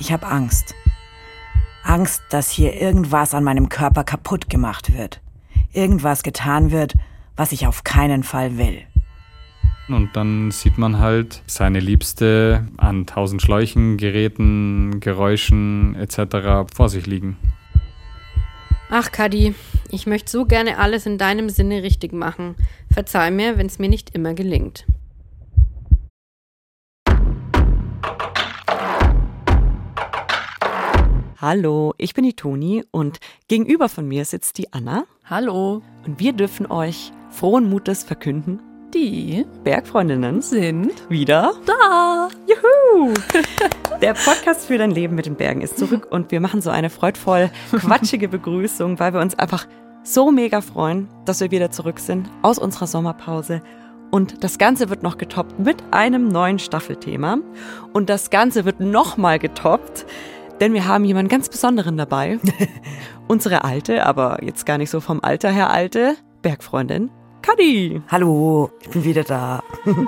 [0.00, 0.74] Ich habe Angst.
[1.84, 5.20] Angst, dass hier irgendwas an meinem Körper kaputt gemacht wird.
[5.72, 6.94] Irgendwas getan wird,
[7.36, 8.82] was ich auf keinen Fall will.
[9.88, 16.72] Und dann sieht man halt seine Liebste an tausend Schläuchen, Geräten, Geräuschen etc.
[16.74, 17.36] vor sich liegen.
[18.88, 19.54] Ach, Kadi,
[19.90, 22.56] ich möchte so gerne alles in deinem Sinne richtig machen.
[22.90, 24.86] Verzeih mir, wenn es mir nicht immer gelingt.
[31.42, 33.18] Hallo, ich bin die Toni und
[33.48, 35.04] gegenüber von mir sitzt die Anna.
[35.24, 35.80] Hallo.
[36.04, 38.60] Und wir dürfen euch frohen Mutes verkünden.
[38.92, 42.28] Die Bergfreundinnen sind wieder da.
[42.46, 43.14] Juhu!
[44.02, 46.90] Der Podcast für dein Leben mit den Bergen ist zurück und wir machen so eine
[46.90, 49.66] freudvoll quatschige Begrüßung, weil wir uns einfach
[50.04, 53.62] so mega freuen, dass wir wieder zurück sind aus unserer Sommerpause.
[54.10, 57.38] Und das Ganze wird noch getoppt mit einem neuen Staffelthema.
[57.94, 60.04] Und das Ganze wird nochmal getoppt
[60.60, 62.38] denn wir haben jemanden ganz Besonderen dabei.
[63.28, 67.10] Unsere alte, aber jetzt gar nicht so vom Alter her alte, Bergfreundin,
[67.42, 68.02] Kadi.
[68.08, 69.62] Hallo, ich bin wieder da.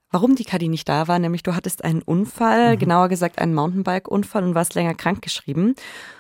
[0.09, 1.19] warum die Kadi nicht da war.
[1.19, 2.79] Nämlich du hattest einen Unfall, mhm.
[2.79, 5.75] genauer gesagt einen Mountainbike-Unfall und warst länger krankgeschrieben.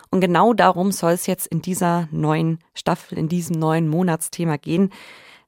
[0.09, 4.91] Und genau darum soll es jetzt in dieser neuen Staffel, in diesem neuen Monatsthema gehen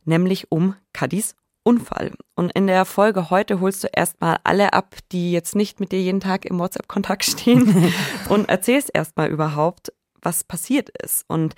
[0.05, 2.13] nämlich um Kadis Unfall.
[2.35, 6.01] Und in der Folge heute holst du erstmal alle ab, die jetzt nicht mit dir
[6.01, 7.91] jeden Tag im WhatsApp-Kontakt stehen
[8.29, 11.25] und erzählst erstmal überhaupt, was passiert ist.
[11.27, 11.55] Und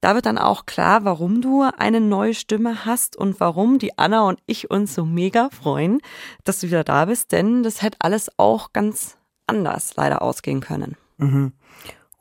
[0.00, 4.28] da wird dann auch klar, warum du eine neue Stimme hast und warum die Anna
[4.28, 6.00] und ich uns so mega freuen,
[6.44, 10.96] dass du wieder da bist, denn das hätte alles auch ganz anders leider ausgehen können.
[11.18, 11.52] Mhm.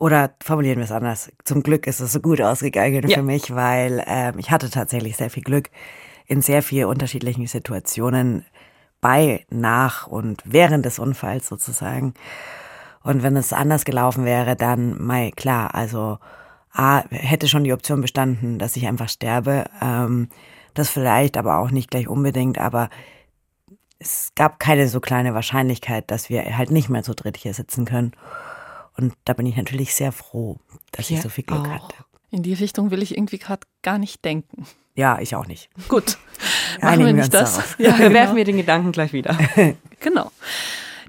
[0.03, 1.31] Oder formulieren wir es anders.
[1.45, 3.15] Zum Glück ist es so gut ausgegangen ja.
[3.15, 5.69] für mich, weil äh, ich hatte tatsächlich sehr viel Glück
[6.25, 8.45] in sehr vielen unterschiedlichen Situationen
[8.99, 12.15] bei, nach und während des Unfalls sozusagen.
[13.01, 16.19] Und wenn es anders gelaufen wäre, dann, mei, klar, also
[16.73, 19.63] A, hätte schon die Option bestanden, dass ich einfach sterbe.
[19.81, 20.27] Ähm,
[20.73, 22.89] das vielleicht, aber auch nicht gleich unbedingt, aber
[23.99, 27.85] es gab keine so kleine Wahrscheinlichkeit, dass wir halt nicht mehr zu dritt hier sitzen
[27.85, 28.11] können.
[28.97, 30.59] Und da bin ich natürlich sehr froh,
[30.91, 31.83] dass ja, ich so viel Glück auch.
[31.83, 31.95] hatte.
[32.31, 34.65] In die Richtung will ich irgendwie gerade gar nicht denken.
[34.95, 35.69] Ja, ich auch nicht.
[35.87, 36.17] Gut.
[36.81, 37.75] Machen wir nicht das.
[37.77, 38.13] Ja, genau.
[38.13, 39.37] werfen wir den Gedanken gleich wieder.
[39.99, 40.31] genau.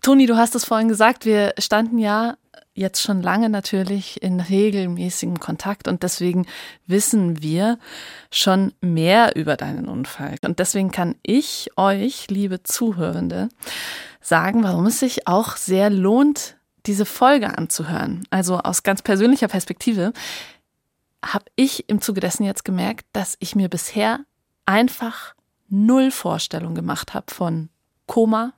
[0.02, 2.36] Toni, du hast es vorhin gesagt, wir standen ja
[2.74, 6.46] jetzt schon lange natürlich in regelmäßigem Kontakt und deswegen
[6.86, 7.78] wissen wir
[8.30, 10.34] schon mehr über deinen Unfall.
[10.42, 13.48] Und deswegen kann ich euch, liebe Zuhörende,
[14.20, 16.56] sagen, warum es sich auch sehr lohnt,
[16.86, 20.12] diese Folge anzuhören, also aus ganz persönlicher Perspektive,
[21.24, 24.20] habe ich im Zuge dessen jetzt gemerkt, dass ich mir bisher
[24.66, 25.34] einfach
[25.68, 27.68] null Vorstellung gemacht habe von
[28.06, 28.52] Koma,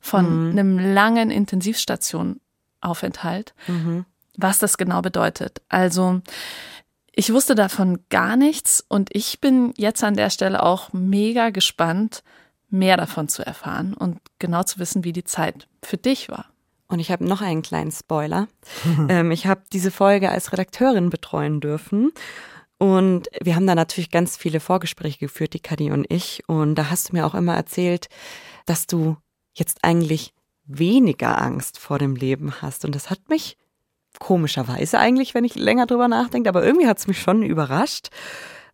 [0.00, 0.50] von mhm.
[0.50, 4.04] einem langen Intensivstationaufenthalt, mhm.
[4.36, 5.62] was das genau bedeutet.
[5.68, 6.20] Also
[7.12, 12.22] ich wusste davon gar nichts und ich bin jetzt an der Stelle auch mega gespannt,
[12.70, 16.46] mehr davon zu erfahren und genau zu wissen, wie die Zeit für dich war.
[16.88, 18.48] Und ich habe noch einen kleinen Spoiler.
[19.08, 22.12] ähm, ich habe diese Folge als Redakteurin betreuen dürfen.
[22.78, 26.42] Und wir haben da natürlich ganz viele Vorgespräche geführt, die Kadi und ich.
[26.46, 28.08] Und da hast du mir auch immer erzählt,
[28.66, 29.16] dass du
[29.54, 30.34] jetzt eigentlich
[30.66, 32.84] weniger Angst vor dem Leben hast.
[32.84, 33.56] Und das hat mich
[34.18, 38.08] komischerweise eigentlich, wenn ich länger drüber nachdenke, aber irgendwie hat es mich schon überrascht,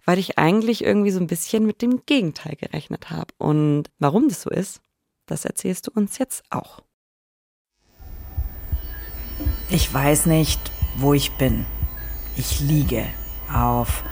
[0.05, 3.33] weil ich eigentlich irgendwie so ein bisschen mit dem Gegenteil gerechnet habe.
[3.39, 4.81] Und warum das so ist,
[5.27, 6.83] das erzählst du uns jetzt auch.
[9.73, 11.65] Ich weiß nicht, wo ich bin.
[12.37, 13.07] Ich liege
[13.53, 14.03] auf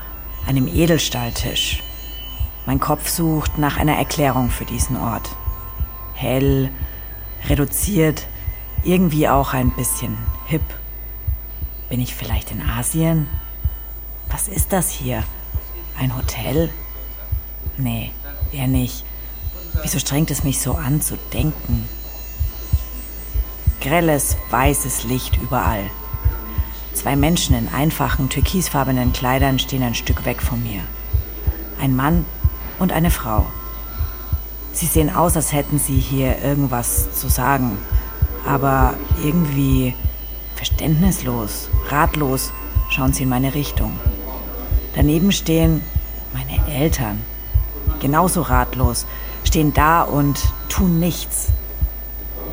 [0.47, 1.83] einem Edelstahltisch.
[2.65, 5.29] Mein Kopf sucht nach einer Erklärung für diesen Ort.
[6.15, 6.71] Hell,
[7.49, 8.27] reduziert,
[8.85, 10.17] irgendwie auch ein bisschen
[10.47, 10.63] hip.
[11.89, 13.27] Bin ich vielleicht in Asien?
[14.31, 15.25] Was ist das hier?
[15.99, 16.71] Ein Hotel?
[17.77, 18.13] Nee,
[18.53, 19.05] eher nicht.
[19.83, 21.89] Wieso strengt es mich so an zu denken?
[23.89, 25.85] Grelles, weißes Licht überall.
[26.93, 30.83] Zwei Menschen in einfachen, türkisfarbenen Kleidern stehen ein Stück weg von mir.
[31.81, 32.27] Ein Mann
[32.79, 33.47] und eine Frau.
[34.75, 37.79] Sie sehen aus, als hätten sie hier irgendwas zu sagen,
[38.47, 38.93] aber
[39.25, 39.95] irgendwie
[40.55, 42.53] verständnislos, ratlos
[42.91, 43.99] schauen sie in meine Richtung.
[44.97, 45.81] Daneben stehen
[46.35, 47.23] meine Eltern,
[48.01, 49.07] genauso ratlos,
[49.45, 51.49] stehen da und tun nichts.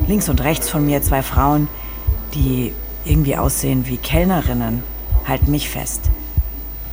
[0.06, 1.68] Links und rechts von mir zwei Frauen,
[2.34, 2.72] die
[3.04, 4.82] irgendwie aussehen wie Kellnerinnen,
[5.26, 6.10] halten mich fest.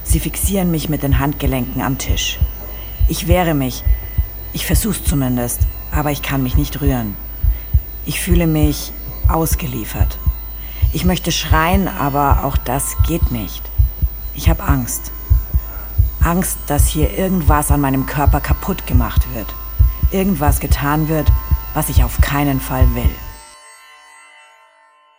[0.04, 2.40] Sie fixieren mich mit den Handgelenken am Tisch.
[3.08, 3.84] Ich wehre mich.
[4.54, 5.62] Ich versuch's zumindest,
[5.92, 7.16] aber ich kann mich nicht rühren.
[8.06, 8.92] Ich fühle mich
[9.28, 10.18] ausgeliefert.
[10.92, 13.64] Ich möchte schreien, aber auch das geht nicht.
[14.36, 15.12] Ich habe Angst.
[16.22, 19.54] Angst, dass hier irgendwas an meinem Körper kaputt gemacht wird.
[20.12, 21.32] Irgendwas getan wird,
[21.74, 23.10] was ich auf keinen Fall will.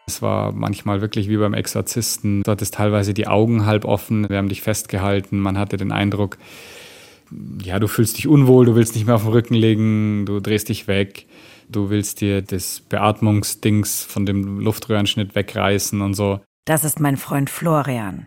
[0.07, 2.43] Es war manchmal wirklich wie beim Exorzisten.
[2.43, 5.41] Du hattest teilweise die Augen halb offen, wir haben dich festgehalten.
[5.41, 6.37] Man hatte den Eindruck,
[7.63, 10.69] ja, du fühlst dich unwohl, du willst nicht mehr auf den Rücken legen, du drehst
[10.69, 11.27] dich weg,
[11.69, 16.41] du willst dir das Beatmungsdings von dem Luftröhrenschnitt wegreißen und so.
[16.67, 18.27] Das ist mein Freund Florian.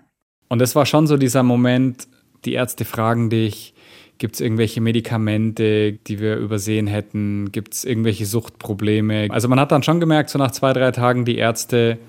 [0.50, 2.08] Und es war schon so dieser Moment,
[2.46, 3.74] die Ärzte fragen dich,
[4.18, 7.52] Gibt es irgendwelche Medikamente, die wir übersehen hätten?
[7.52, 9.28] Gibt es irgendwelche Suchtprobleme?
[9.30, 12.00] Also man hat dann schon gemerkt, so nach zwei, drei Tagen, die Ärzte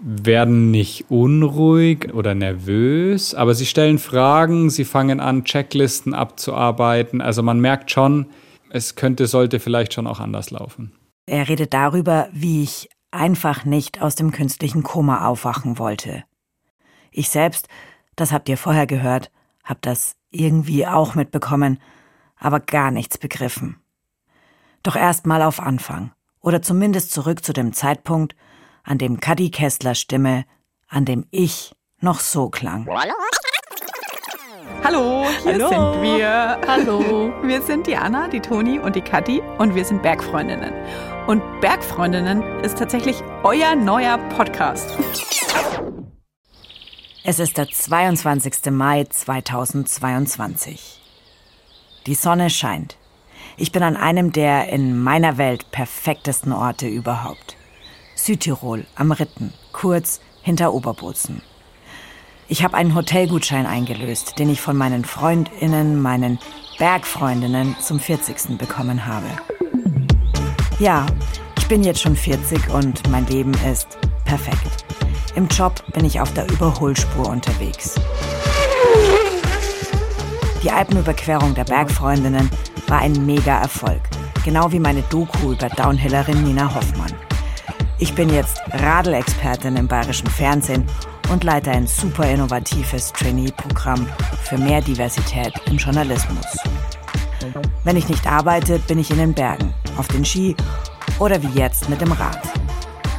[0.00, 7.20] werden nicht unruhig oder nervös, aber sie stellen Fragen, sie fangen an, Checklisten abzuarbeiten.
[7.20, 8.26] Also man merkt schon,
[8.70, 10.92] es könnte, sollte vielleicht schon auch anders laufen.
[11.26, 16.24] Er redet darüber, wie ich einfach nicht aus dem künstlichen Koma aufwachen wollte.
[17.12, 17.68] Ich selbst,
[18.16, 19.30] das habt ihr vorher gehört,
[19.62, 21.80] hab das irgendwie auch mitbekommen,
[22.36, 23.76] aber gar nichts begriffen.
[24.82, 28.34] Doch erst mal auf Anfang, oder zumindest zurück zu dem Zeitpunkt,
[28.82, 30.44] an dem Cuddy Kesslers Stimme,
[30.88, 32.88] an dem ich noch so klang.
[34.84, 35.68] Hallo, hier Hallo.
[35.68, 36.58] sind wir.
[36.66, 37.32] Hallo.
[37.42, 40.72] Wir sind die Anna, die Toni und die Kathi und wir sind Bergfreundinnen.
[41.26, 44.96] Und Bergfreundinnen ist tatsächlich euer neuer Podcast.
[47.24, 48.72] Es ist der 22.
[48.72, 51.00] Mai 2022.
[52.06, 52.96] Die Sonne scheint.
[53.56, 57.56] Ich bin an einem der in meiner Welt perfektesten Orte überhaupt.
[58.16, 61.42] Südtirol am Ritten, kurz hinter Oberbozen.
[62.48, 66.40] Ich habe einen Hotelgutschein eingelöst, den ich von meinen Freundinnen, meinen
[66.78, 68.58] Bergfreundinnen zum 40.
[68.58, 69.28] bekommen habe.
[70.80, 71.06] Ja,
[71.56, 74.84] ich bin jetzt schon 40 und mein Leben ist perfekt.
[75.34, 77.94] Im Job bin ich auf der Überholspur unterwegs.
[80.62, 82.50] Die Alpenüberquerung der Bergfreundinnen
[82.86, 84.00] war ein Mega-Erfolg.
[84.44, 87.12] Genau wie meine Doku über Downhillerin Nina Hoffmann.
[87.98, 90.86] Ich bin jetzt Radelexpertin im bayerischen Fernsehen
[91.30, 94.06] und leite ein super innovatives Trainee-Programm
[94.42, 96.46] für mehr Diversität im Journalismus.
[97.84, 100.54] Wenn ich nicht arbeite, bin ich in den Bergen, auf den Ski
[101.18, 102.40] oder wie jetzt mit dem Rad.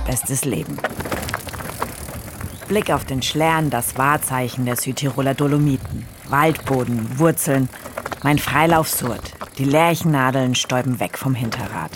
[0.06, 0.78] Bestes Leben.
[2.68, 6.06] Blick auf den Schlern, das Wahrzeichen der Südtiroler Dolomiten.
[6.30, 7.70] Waldboden, Wurzeln,
[8.24, 9.34] mein Freilaufsurt.
[9.58, 11.92] Die Lärchennadeln stäuben weg vom Hinterrad.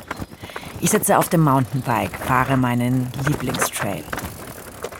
[0.79, 4.03] Ich sitze auf dem Mountainbike, fahre meinen Lieblingstrail.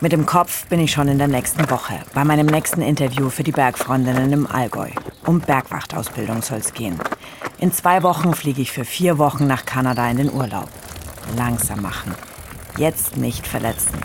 [0.00, 3.42] Mit dem Kopf bin ich schon in der nächsten Woche, bei meinem nächsten Interview für
[3.42, 4.90] die Bergfreundinnen im Allgäu.
[5.26, 6.98] Um Bergwachtausbildung soll es gehen.
[7.58, 10.68] In zwei Wochen fliege ich für vier Wochen nach Kanada in den Urlaub.
[11.36, 12.14] Langsam machen.
[12.76, 13.98] Jetzt nicht verletzen.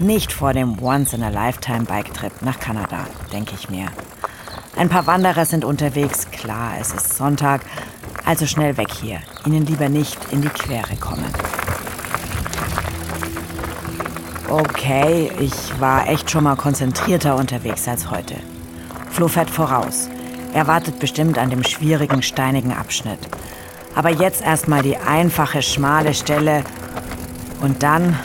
[0.00, 3.86] Nicht vor dem Once-in-a-Lifetime-Bike-Trip nach Kanada, denke ich mir.
[4.76, 7.60] Ein paar Wanderer sind unterwegs, klar, es ist Sonntag,
[8.24, 9.20] also schnell weg hier.
[9.46, 11.32] Ihnen lieber nicht in die Quere kommen.
[14.48, 18.34] Okay, ich war echt schon mal konzentrierter unterwegs als heute.
[19.10, 20.08] Flo fährt voraus.
[20.54, 23.20] Er wartet bestimmt an dem schwierigen, steinigen Abschnitt.
[23.94, 26.64] Aber jetzt erstmal die einfache, schmale Stelle
[27.60, 28.18] und dann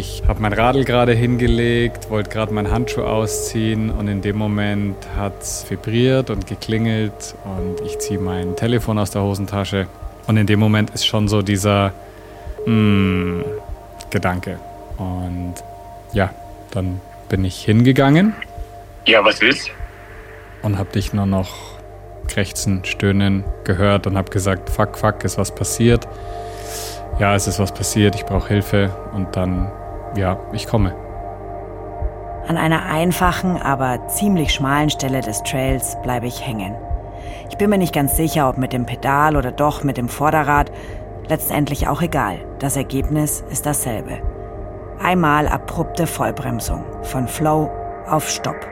[0.00, 4.96] Ich habe mein Radl gerade hingelegt, wollte gerade meinen Handschuh ausziehen und in dem Moment
[5.14, 9.88] hat es vibriert und geklingelt und ich ziehe mein Telefon aus der Hosentasche
[10.26, 11.92] und in dem Moment ist schon so dieser
[12.64, 13.42] mm,
[14.08, 14.58] Gedanke.
[14.96, 15.56] Und
[16.14, 16.30] ja,
[16.70, 18.32] dann bin ich hingegangen.
[19.04, 19.70] Ja, was willst?
[20.62, 21.50] Und habe dich nur noch
[22.26, 26.08] krächzen, stöhnen gehört und habe gesagt, fuck, fuck, ist was passiert.
[27.18, 29.70] Ja, es ist was passiert, ich brauche Hilfe und dann,
[30.16, 30.94] ja, ich komme.
[32.48, 36.74] An einer einfachen, aber ziemlich schmalen Stelle des Trails bleibe ich hängen.
[37.48, 40.72] Ich bin mir nicht ganz sicher, ob mit dem Pedal oder doch mit dem Vorderrad.
[41.28, 42.38] Letztendlich auch egal.
[42.58, 44.18] Das Ergebnis ist dasselbe.
[45.00, 46.84] Einmal abrupte Vollbremsung.
[47.02, 47.70] Von Flow
[48.06, 48.66] auf Stopp.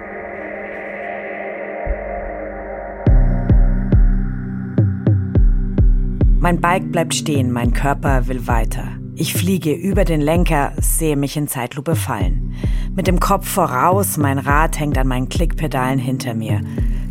[6.41, 8.85] Mein Bike bleibt stehen, mein Körper will weiter.
[9.21, 12.55] Ich fliege über den Lenker, sehe mich in Zeitlupe fallen.
[12.95, 16.61] Mit dem Kopf voraus, mein Rad hängt an meinen Klickpedalen hinter mir.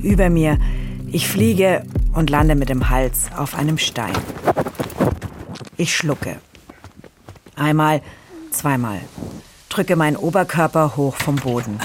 [0.01, 0.57] Über mir,
[1.11, 1.83] ich fliege
[2.13, 4.15] und lande mit dem Hals auf einem Stein.
[5.75, 6.37] Ich schlucke.
[7.57, 8.01] Einmal,
[8.51, 9.01] zweimal.
[9.67, 11.77] Drücke meinen Oberkörper hoch vom Boden.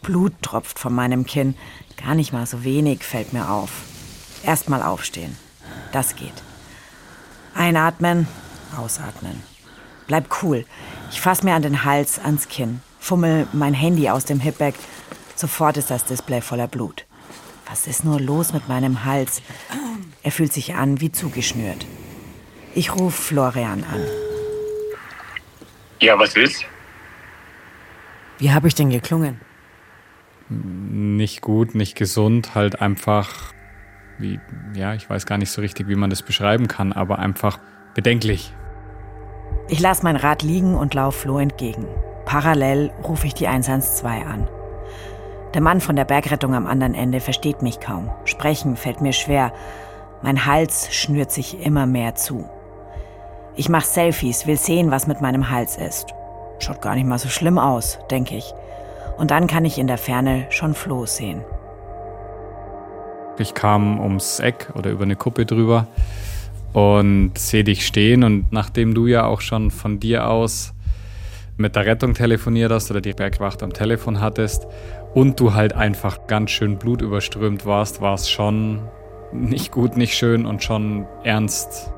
[0.00, 1.56] Blut tropft von meinem Kinn.
[1.96, 3.72] Gar nicht mal so wenig fällt mir auf.
[4.44, 5.36] Erstmal aufstehen.
[5.90, 6.44] Das geht.
[7.52, 8.28] Einatmen,
[8.76, 9.42] ausatmen.
[10.06, 10.64] Bleib cool.
[11.10, 14.74] Ich fass mir an den Hals, ans Kinn, fummel mein Handy aus dem Hipbag.
[15.36, 17.06] Sofort ist das Display voller Blut.
[17.68, 19.42] Was ist nur los mit meinem Hals?
[20.22, 21.86] Er fühlt sich an wie zugeschnürt.
[22.74, 24.00] Ich rufe Florian an.
[26.00, 26.64] Ja, was willst?
[28.38, 29.40] Wie habe ich denn geklungen?
[30.48, 33.52] Nicht gut, nicht gesund, halt einfach
[34.18, 34.40] wie,
[34.74, 37.58] ja, ich weiß gar nicht so richtig, wie man das beschreiben kann, aber einfach
[37.94, 38.52] bedenklich.
[39.72, 41.86] Ich lasse mein Rad liegen und laufe Flo entgegen.
[42.24, 44.48] Parallel rufe ich die 112 an.
[45.54, 48.10] Der Mann von der Bergrettung am anderen Ende versteht mich kaum.
[48.24, 49.52] Sprechen fällt mir schwer.
[50.22, 52.50] Mein Hals schnürt sich immer mehr zu.
[53.54, 56.06] Ich mache Selfies, will sehen, was mit meinem Hals ist.
[56.58, 58.52] Schaut gar nicht mal so schlimm aus, denke ich.
[59.18, 61.44] Und dann kann ich in der Ferne schon Flo sehen.
[63.38, 65.86] Ich kam ums Eck oder über eine Kuppe drüber
[66.72, 68.24] und sehe dich stehen.
[68.24, 70.72] Und nachdem du ja auch schon von dir aus
[71.56, 74.66] mit der Rettung telefoniert hast oder die Bergwacht am Telefon hattest
[75.14, 78.80] und du halt einfach ganz schön blutüberströmt warst, war es schon
[79.32, 81.92] nicht gut, nicht schön und schon ernst.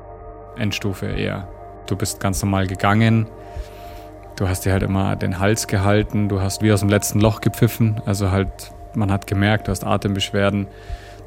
[0.57, 1.47] Endstufe eher.
[1.87, 3.27] Du bist ganz normal gegangen.
[4.35, 6.29] Du hast dir halt immer den Hals gehalten.
[6.29, 8.01] Du hast wie aus dem letzten Loch gepfiffen.
[8.05, 10.67] Also halt, man hat gemerkt, du hast Atembeschwerden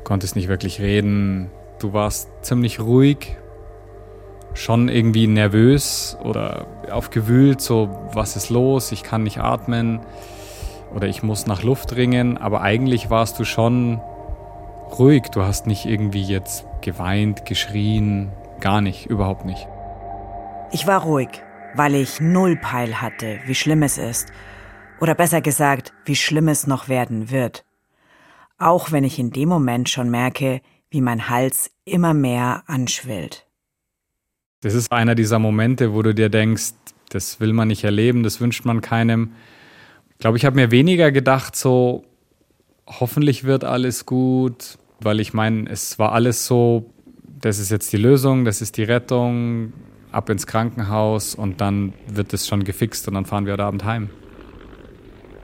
[0.07, 1.51] konntest nicht wirklich reden.
[1.79, 3.37] Du warst ziemlich ruhig,
[4.55, 10.01] schon irgendwie nervös oder aufgewühlt, so was ist los, ich kann nicht atmen
[10.95, 14.01] oder ich muss nach Luft ringen, aber eigentlich warst du schon
[14.99, 19.69] ruhig, du hast nicht irgendwie jetzt geweint, geschrien, gar nicht, überhaupt nicht.
[20.73, 21.29] Ich war ruhig,
[21.75, 24.29] weil ich null Peil hatte, wie schlimm es ist.
[25.01, 27.67] Oder besser gesagt, wie schlimm es noch werden wird
[28.59, 30.61] auch wenn ich in dem Moment schon merke,
[30.97, 33.47] wie mein Hals immer mehr anschwillt.
[34.63, 36.73] Das ist einer dieser Momente, wo du dir denkst,
[37.11, 39.33] das will man nicht erleben, das wünscht man keinem.
[40.13, 42.07] Ich glaube, ich habe mir weniger gedacht, so
[42.87, 46.91] hoffentlich wird alles gut, weil ich meine, es war alles so,
[47.43, 49.75] das ist jetzt die Lösung, das ist die Rettung,
[50.13, 53.85] ab ins Krankenhaus und dann wird es schon gefixt und dann fahren wir heute Abend
[53.85, 54.09] heim.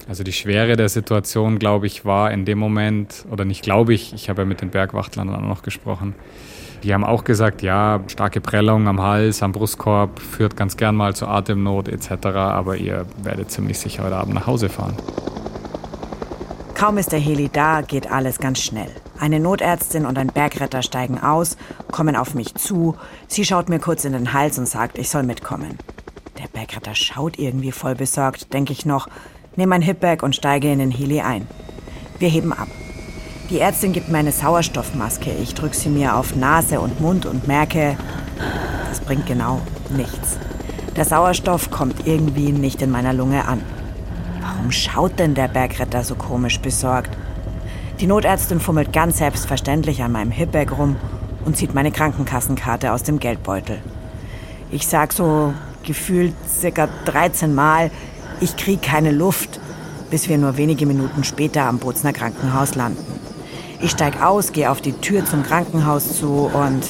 [0.09, 4.13] Also die Schwere der Situation, glaube ich, war in dem Moment, oder nicht glaube ich,
[4.13, 6.15] ich habe ja mit den Bergwachtlern auch noch gesprochen,
[6.83, 11.15] die haben auch gesagt, ja, starke Prellung am Hals, am Brustkorb, führt ganz gern mal
[11.15, 14.97] zu Atemnot etc., aber ihr werdet ziemlich sicher heute Abend nach Hause fahren.
[16.75, 18.91] Kaum ist der Heli da, geht alles ganz schnell.
[19.21, 21.57] Eine Notärztin und ein Bergretter steigen aus,
[21.93, 22.97] kommen auf mich zu.
[23.29, 25.79] Sie schaut mir kurz in den Hals und sagt, ich soll mitkommen.
[26.43, 29.07] Der Bergretter schaut irgendwie voll besorgt, denke ich noch
[29.57, 31.47] nehme mein Hipbag und steige in den Heli ein.
[32.19, 32.69] Wir heben ab.
[33.51, 35.31] Die Ärztin gibt mir eine Sauerstoffmaske.
[35.43, 37.97] Ich drücke sie mir auf Nase und Mund und merke,
[38.89, 40.39] das bringt genau nichts.
[40.97, 43.63] Der Sauerstoff kommt irgendwie nicht in meiner Lunge an.
[44.41, 47.17] Warum schaut denn der Bergretter so komisch besorgt?
[48.01, 50.97] Die Notärztin fummelt ganz selbstverständlich an meinem Hipbag rum
[51.45, 53.79] und zieht meine Krankenkassenkarte aus dem Geldbeutel.
[54.71, 55.53] Ich sag so
[55.85, 57.91] gefühlt circa 13 Mal,
[58.43, 59.61] ich kriege keine Luft,
[60.11, 63.05] bis wir nur wenige Minuten später am Bozner Krankenhaus landen.
[63.81, 66.83] Ich steige aus, gehe auf die Tür zum Krankenhaus zu und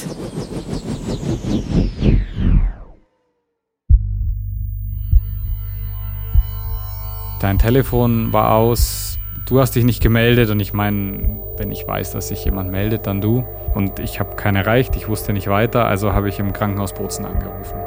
[7.39, 12.11] dein Telefon war aus, du hast dich nicht gemeldet und ich meine, wenn ich weiß,
[12.11, 13.45] dass sich jemand meldet, dann du.
[13.75, 17.25] Und ich habe keinen erreicht, ich wusste nicht weiter, also habe ich im Krankenhaus Bozen
[17.25, 17.77] angerufen.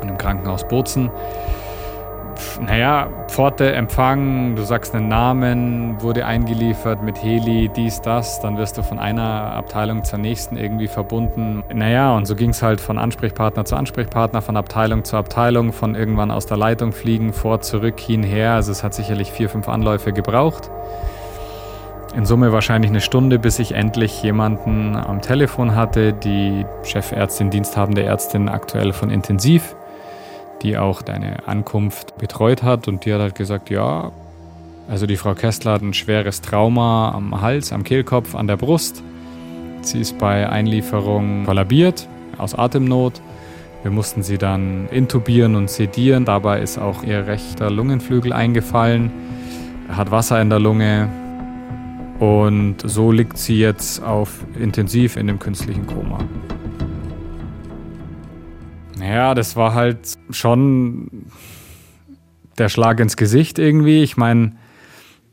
[0.00, 1.10] Und im Krankenhaus Bozen
[2.60, 8.78] naja, Pforte, Empfang, du sagst einen Namen, wurde eingeliefert mit Heli, dies, das, dann wirst
[8.78, 11.62] du von einer Abteilung zur nächsten irgendwie verbunden.
[11.72, 15.94] Naja, und so ging es halt von Ansprechpartner zu Ansprechpartner, von Abteilung zu Abteilung, von
[15.94, 18.52] irgendwann aus der Leitung fliegen, vor, zurück, hin, her.
[18.52, 20.70] Also es hat sicherlich vier, fünf Anläufe gebraucht.
[22.14, 28.02] In Summe wahrscheinlich eine Stunde, bis ich endlich jemanden am Telefon hatte, die Chefärztin, diensthabende
[28.02, 29.74] Ärztin aktuell von Intensiv
[30.62, 32.88] die auch deine Ankunft betreut hat.
[32.88, 34.12] Und die hat halt gesagt, ja,
[34.88, 39.02] also die Frau Kessler hat ein schweres Trauma am Hals, am Kehlkopf, an der Brust.
[39.82, 43.20] Sie ist bei Einlieferung kollabiert, aus Atemnot.
[43.82, 46.24] Wir mussten sie dann intubieren und sedieren.
[46.24, 49.10] Dabei ist auch ihr rechter Lungenflügel eingefallen,
[49.88, 51.08] hat Wasser in der Lunge.
[52.20, 56.18] Und so liegt sie jetzt auf intensiv in dem künstlichen Koma.
[59.02, 61.26] Ja, das war halt schon
[62.56, 64.02] der Schlag ins Gesicht irgendwie.
[64.02, 64.56] Ich meine,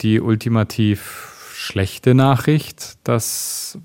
[0.01, 3.77] die ultimativ schlechte Nachricht, dass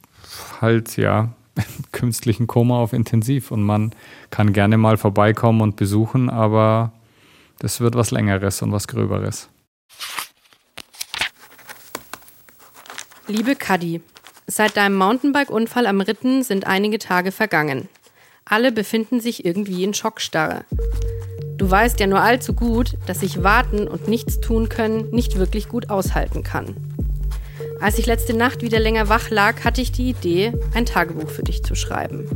[0.63, 1.35] halt ja
[1.93, 3.95] künstlichen Koma auf Intensiv und man
[4.31, 6.93] kann gerne mal vorbeikommen und besuchen, aber
[7.59, 9.51] das wird was längeres und was gröberes.
[13.27, 14.01] Liebe Kadi,
[14.47, 17.89] seit deinem Mountainbike-Unfall am Ritten sind einige Tage vergangen.
[18.47, 20.65] Alle befinden sich irgendwie in Schockstarre.
[21.57, 25.69] Du weißt ja nur allzu gut, dass ich warten und nichts tun können nicht wirklich
[25.69, 26.77] gut aushalten kann.
[27.81, 31.43] Als ich letzte Nacht wieder länger wach lag, hatte ich die Idee, ein Tagebuch für
[31.43, 32.29] dich zu schreiben.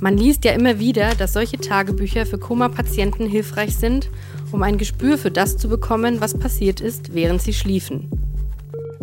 [0.00, 4.10] Man liest ja immer wieder, dass solche Tagebücher für Koma-Patienten hilfreich sind,
[4.52, 8.10] um ein Gespür für das zu bekommen, was passiert ist, während sie schliefen.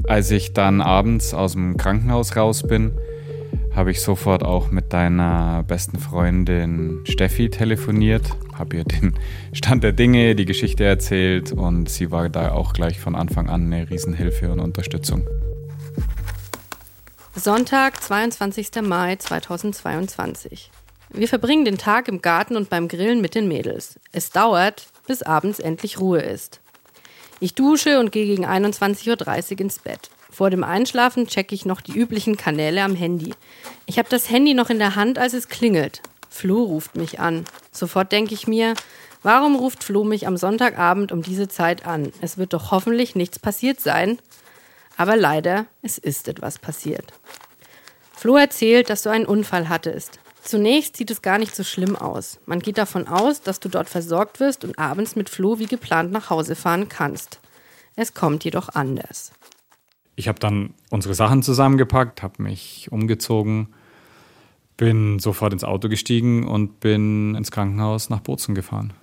[0.08, 2.92] Als ich dann abends aus dem Krankenhaus raus bin,
[3.76, 8.24] habe ich sofort auch mit deiner besten Freundin Steffi telefoniert,
[8.58, 9.18] habe ihr den
[9.54, 13.74] Stand der Dinge, die Geschichte erzählt und sie war da auch gleich von Anfang an
[13.74, 15.28] eine Riesenhilfe und Unterstützung.
[17.36, 18.82] Sonntag, 22.
[18.84, 20.70] Mai 2022.
[21.10, 24.00] Wir verbringen den Tag im Garten und beim Grillen mit den Mädels.
[24.12, 26.62] Es dauert, bis abends endlich Ruhe ist.
[27.40, 30.10] Ich dusche und gehe gegen 21.30 Uhr ins Bett.
[30.34, 33.36] Vor dem Einschlafen checke ich noch die üblichen Kanäle am Handy.
[33.86, 36.02] Ich habe das Handy noch in der Hand, als es klingelt.
[36.28, 37.46] Flo ruft mich an.
[37.72, 38.74] Sofort denke ich mir,
[39.22, 42.12] warum ruft Flo mich am Sonntagabend um diese Zeit an?
[42.20, 44.18] Es wird doch hoffentlich nichts passiert sein.
[44.98, 47.14] Aber leider, es ist etwas passiert.
[48.12, 50.18] Flo erzählt, dass du einen Unfall hattest.
[50.42, 52.40] Zunächst sieht es gar nicht so schlimm aus.
[52.48, 56.12] Man geht davon aus, dass du dort versorgt wirst und abends mit Flo wie geplant
[56.12, 57.40] nach Hause fahren kannst.
[57.96, 59.32] Es kommt jedoch anders
[60.16, 63.68] ich habe dann unsere Sachen zusammengepackt, habe mich umgezogen,
[64.78, 68.94] bin sofort ins Auto gestiegen und bin ins Krankenhaus nach Bozen gefahren.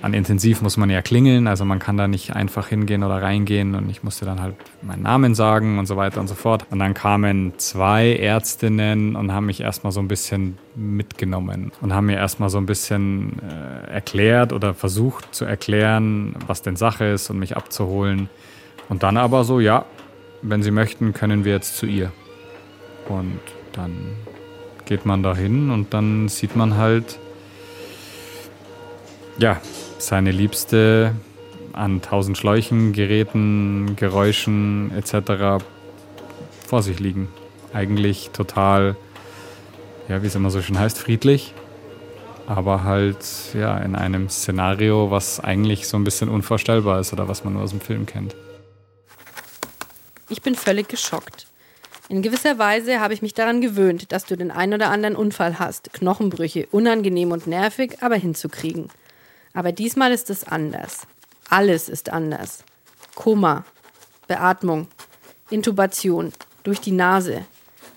[0.00, 3.74] An Intensiv muss man ja klingeln, also man kann da nicht einfach hingehen oder reingehen
[3.74, 6.66] und ich musste dann halt meinen Namen sagen und so weiter und so fort.
[6.70, 12.06] Und dann kamen zwei Ärztinnen und haben mich erstmal so ein bisschen mitgenommen und haben
[12.06, 17.28] mir erstmal so ein bisschen äh, erklärt oder versucht zu erklären, was denn Sache ist
[17.30, 18.28] und mich abzuholen.
[18.88, 19.84] Und dann aber so, ja,
[20.42, 22.12] wenn Sie möchten, können wir jetzt zu ihr.
[23.08, 23.40] Und
[23.72, 24.16] dann
[24.86, 27.18] geht man da hin und dann sieht man halt,
[29.38, 29.60] ja,
[29.98, 31.12] seine Liebste
[31.72, 35.62] an tausend Schläuchen, Geräten, Geräuschen etc.
[36.66, 37.28] vor sich liegen.
[37.72, 38.96] Eigentlich total,
[40.08, 41.54] ja, wie es immer so schön heißt, friedlich.
[42.46, 43.18] Aber halt,
[43.52, 47.62] ja, in einem Szenario, was eigentlich so ein bisschen unvorstellbar ist oder was man nur
[47.62, 48.34] aus dem Film kennt.
[50.28, 51.46] Ich bin völlig geschockt.
[52.10, 55.58] In gewisser Weise habe ich mich daran gewöhnt, dass du den ein oder anderen Unfall
[55.58, 58.88] hast, Knochenbrüche, unangenehm und nervig, aber hinzukriegen.
[59.52, 61.06] Aber diesmal ist es anders.
[61.50, 62.64] Alles ist anders.
[63.14, 63.64] Koma,
[64.26, 64.86] Beatmung,
[65.50, 67.44] Intubation, durch die Nase,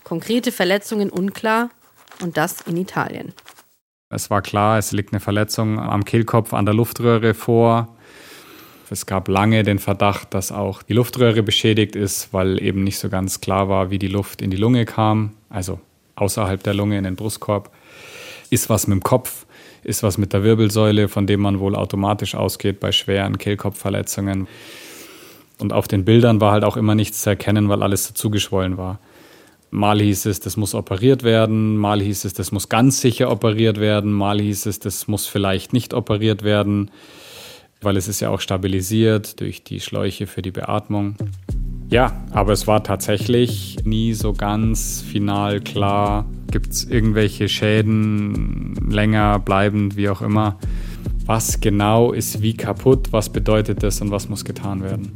[0.04, 1.70] konkrete Verletzungen unklar
[2.22, 3.34] und das in Italien.
[4.10, 7.96] Es war klar, es liegt eine Verletzung am Kehlkopf an der Luftröhre vor.
[8.92, 13.08] Es gab lange den Verdacht, dass auch die Luftröhre beschädigt ist, weil eben nicht so
[13.08, 15.80] ganz klar war, wie die Luft in die Lunge kam, also
[16.16, 17.72] außerhalb der Lunge in den Brustkorb.
[18.50, 19.46] Ist was mit dem Kopf,
[19.86, 24.50] ist was mit der Wirbelsäule, von dem man wohl automatisch ausgeht bei schweren Kehlkopfverletzungen.
[25.58, 28.76] Und auf den Bildern war halt auch immer nichts zu erkennen, weil alles so zugeschwollen
[28.76, 29.00] war.
[29.70, 33.80] Mal hieß es, das muss operiert werden, mal hieß es, das muss ganz sicher operiert
[33.80, 36.92] werden, mal hieß es, das muss vielleicht nicht operiert werden
[37.82, 41.16] weil es ist ja auch stabilisiert durch die Schläuche für die Beatmung.
[41.90, 49.40] Ja, aber es war tatsächlich nie so ganz final klar, gibt es irgendwelche Schäden, länger
[49.40, 50.58] bleibend, wie auch immer.
[51.26, 55.12] Was genau ist wie kaputt, was bedeutet das und was muss getan werden?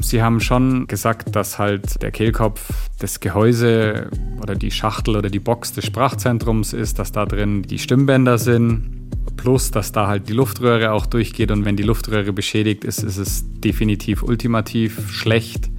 [0.00, 4.10] Sie haben schon gesagt, dass halt der Kehlkopf das Gehäuse
[4.42, 8.95] oder die Schachtel oder die Box des Sprachzentrums ist, dass da drin die Stimmbänder sind,
[9.36, 13.16] plus dass da halt die Luftröhre auch durchgeht und wenn die Luftröhre beschädigt ist, ist
[13.16, 15.70] es definitiv ultimativ schlecht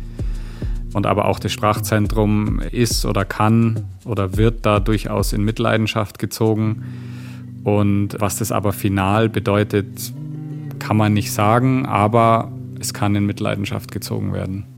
[0.94, 6.84] und aber auch das Sprachzentrum ist oder kann oder wird da durchaus in Mitleidenschaft gezogen.
[7.64, 10.14] Und was das aber final bedeutet,
[10.80, 14.77] kann man nicht sagen, aber es kann in Mitleidenschaft gezogen werden.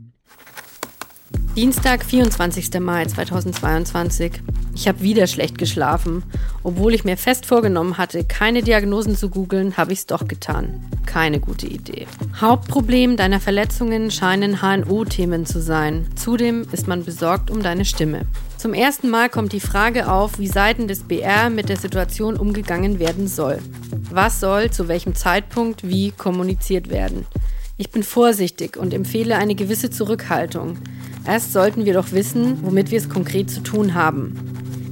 [1.56, 2.78] Dienstag, 24.
[2.78, 4.40] Mai 2022.
[4.72, 6.22] Ich habe wieder schlecht geschlafen.
[6.62, 10.88] Obwohl ich mir fest vorgenommen hatte, keine Diagnosen zu googeln, habe ich es doch getan.
[11.06, 12.06] Keine gute Idee.
[12.40, 16.06] Hauptproblem deiner Verletzungen scheinen HNO-Themen zu sein.
[16.14, 18.26] Zudem ist man besorgt um deine Stimme.
[18.56, 23.00] Zum ersten Mal kommt die Frage auf, wie Seiten des BR mit der Situation umgegangen
[23.00, 23.58] werden soll.
[24.08, 27.26] Was soll zu welchem Zeitpunkt wie kommuniziert werden?
[27.80, 30.76] Ich bin vorsichtig und empfehle eine gewisse Zurückhaltung.
[31.26, 34.34] Erst sollten wir doch wissen, womit wir es konkret zu tun haben.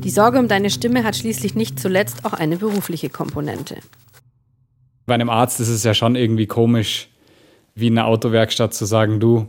[0.02, 3.76] Die Sorge um deine Stimme hat schließlich nicht zuletzt auch eine berufliche Komponente.
[5.04, 7.10] Bei einem Arzt ist es ja schon irgendwie komisch,
[7.74, 9.46] wie in einer Autowerkstatt zu sagen, du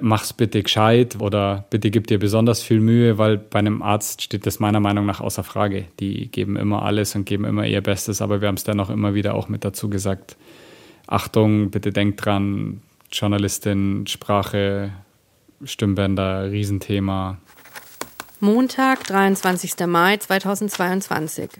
[0.00, 4.46] mach's bitte gescheit oder bitte gib dir besonders viel Mühe, weil bei einem Arzt steht
[4.46, 5.84] das meiner Meinung nach außer Frage.
[6.00, 9.14] Die geben immer alles und geben immer ihr Bestes, aber wir haben es dennoch immer
[9.14, 10.36] wieder auch mit dazu gesagt.
[11.06, 14.92] Achtung, bitte denkt dran, Journalistin, Sprache,
[15.64, 17.38] Stimmbänder, Riesenthema.
[18.40, 19.86] Montag, 23.
[19.86, 21.50] Mai 2022.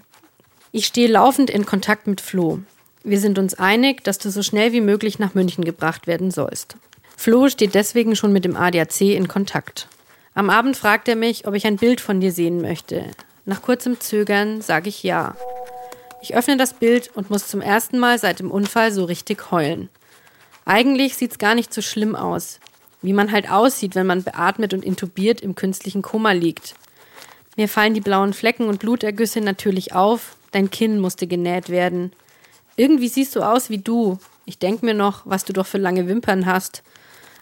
[0.73, 2.61] Ich stehe laufend in Kontakt mit Flo.
[3.03, 6.77] Wir sind uns einig, dass du so schnell wie möglich nach München gebracht werden sollst.
[7.17, 9.89] Flo steht deswegen schon mit dem ADAC in Kontakt.
[10.33, 13.05] Am Abend fragt er mich, ob ich ein Bild von dir sehen möchte.
[13.45, 15.35] Nach kurzem Zögern sage ich ja.
[16.23, 19.89] Ich öffne das Bild und muss zum ersten Mal seit dem Unfall so richtig heulen.
[20.65, 22.61] Eigentlich sieht's gar nicht so schlimm aus
[23.03, 26.75] wie man halt aussieht, wenn man beatmet und intubiert im künstlichen Koma liegt.
[27.57, 32.13] Mir fallen die blauen Flecken und Blutergüsse natürlich auf, dein Kinn musste genäht werden.
[32.77, 34.19] Irgendwie siehst du aus wie du.
[34.47, 36.83] Ich denk mir noch, was du doch für lange Wimpern hast.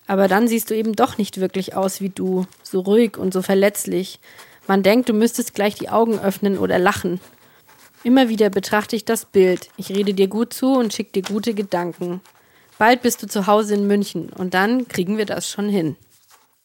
[0.06, 3.42] Aber dann siehst du eben doch nicht wirklich aus wie du, so ruhig und so
[3.42, 4.20] verletzlich.
[4.66, 7.20] Man denkt, du müsstest gleich die Augen öffnen oder lachen.
[8.04, 9.68] Immer wieder betrachte ich das Bild.
[9.76, 12.20] Ich rede dir gut zu und schick dir gute Gedanken.
[12.78, 15.96] Bald bist du zu Hause in München und dann kriegen wir das schon hin.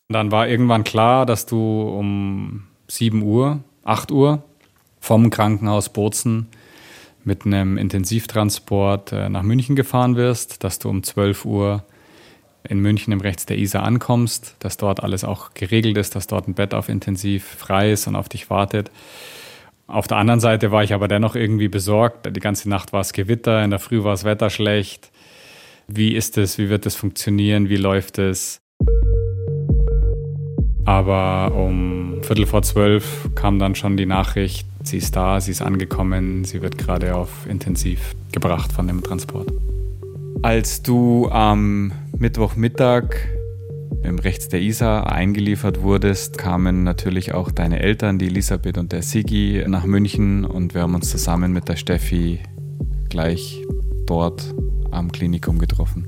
[0.10, 4.44] Dann war irgendwann klar, dass du um 7 Uhr, 8 Uhr
[5.00, 6.48] vom Krankenhaus Bozen
[7.24, 11.84] mit einem Intensivtransport äh, nach München gefahren wirst, dass du um 12 Uhr
[12.68, 16.48] in München im Rechts der Isar ankommst, dass dort alles auch geregelt ist, dass dort
[16.48, 18.92] ein Bett auf Intensiv frei ist und auf dich wartet.
[19.88, 22.34] Auf der anderen Seite war ich aber dennoch irgendwie besorgt.
[22.34, 25.12] Die ganze Nacht war es Gewitter, in der Früh war das Wetter schlecht.
[25.88, 26.58] Wie ist es?
[26.58, 27.68] Wie wird es funktionieren?
[27.68, 28.62] Wie läuft es?
[30.86, 35.62] Aber um Viertel vor zwölf kam dann schon die Nachricht, sie ist da, sie ist
[35.62, 39.52] angekommen, sie wird gerade auf Intensiv gebracht von dem Transport.
[40.42, 43.16] Als du am Mittwochmittag
[44.04, 49.02] im Rechts der Isar eingeliefert wurdest, kamen natürlich auch deine Eltern, die Elisabeth und der
[49.02, 52.40] Sigi, nach München und wir haben uns zusammen mit der Steffi
[53.10, 53.62] gleich
[54.06, 54.54] dort
[54.92, 56.08] am Klinikum getroffen.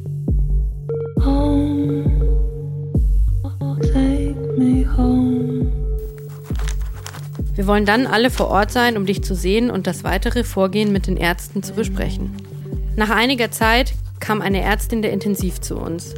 [7.56, 10.92] Wir wollen dann alle vor Ort sein, um dich zu sehen und das weitere Vorgehen
[10.92, 12.32] mit den Ärzten zu besprechen.
[12.98, 16.16] Nach einiger Zeit kam eine Ärztin der Intensiv zu uns.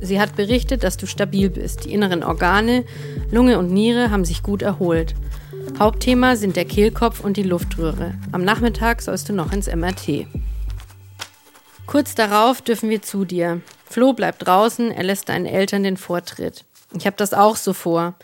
[0.00, 1.84] Sie hat berichtet, dass du stabil bist.
[1.84, 2.84] Die inneren Organe,
[3.30, 5.14] Lunge und Niere haben sich gut erholt.
[5.78, 8.14] Hauptthema sind der Kehlkopf und die Luftröhre.
[8.32, 10.26] Am Nachmittag sollst du noch ins MRT.
[11.86, 13.60] Kurz darauf dürfen wir zu dir.
[13.84, 16.64] Flo bleibt draußen, er lässt deinen Eltern den Vortritt.
[16.96, 18.14] Ich habe das auch so vor.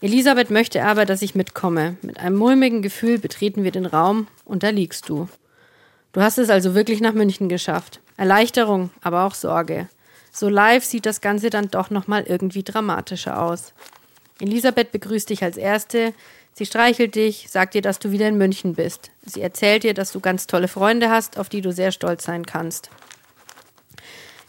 [0.00, 1.96] Elisabeth möchte aber, dass ich mitkomme.
[2.02, 5.28] Mit einem mulmigen Gefühl betreten wir den Raum und da liegst du.
[6.12, 8.00] Du hast es also wirklich nach München geschafft.
[8.16, 9.88] Erleichterung, aber auch Sorge.
[10.36, 13.72] So live sieht das Ganze dann doch nochmal irgendwie dramatischer aus.
[14.38, 16.12] Elisabeth begrüßt dich als Erste,
[16.58, 19.10] Sie streichelt dich, sagt dir, dass du wieder in München bist.
[19.26, 22.46] Sie erzählt dir, dass du ganz tolle Freunde hast, auf die du sehr stolz sein
[22.46, 22.88] kannst.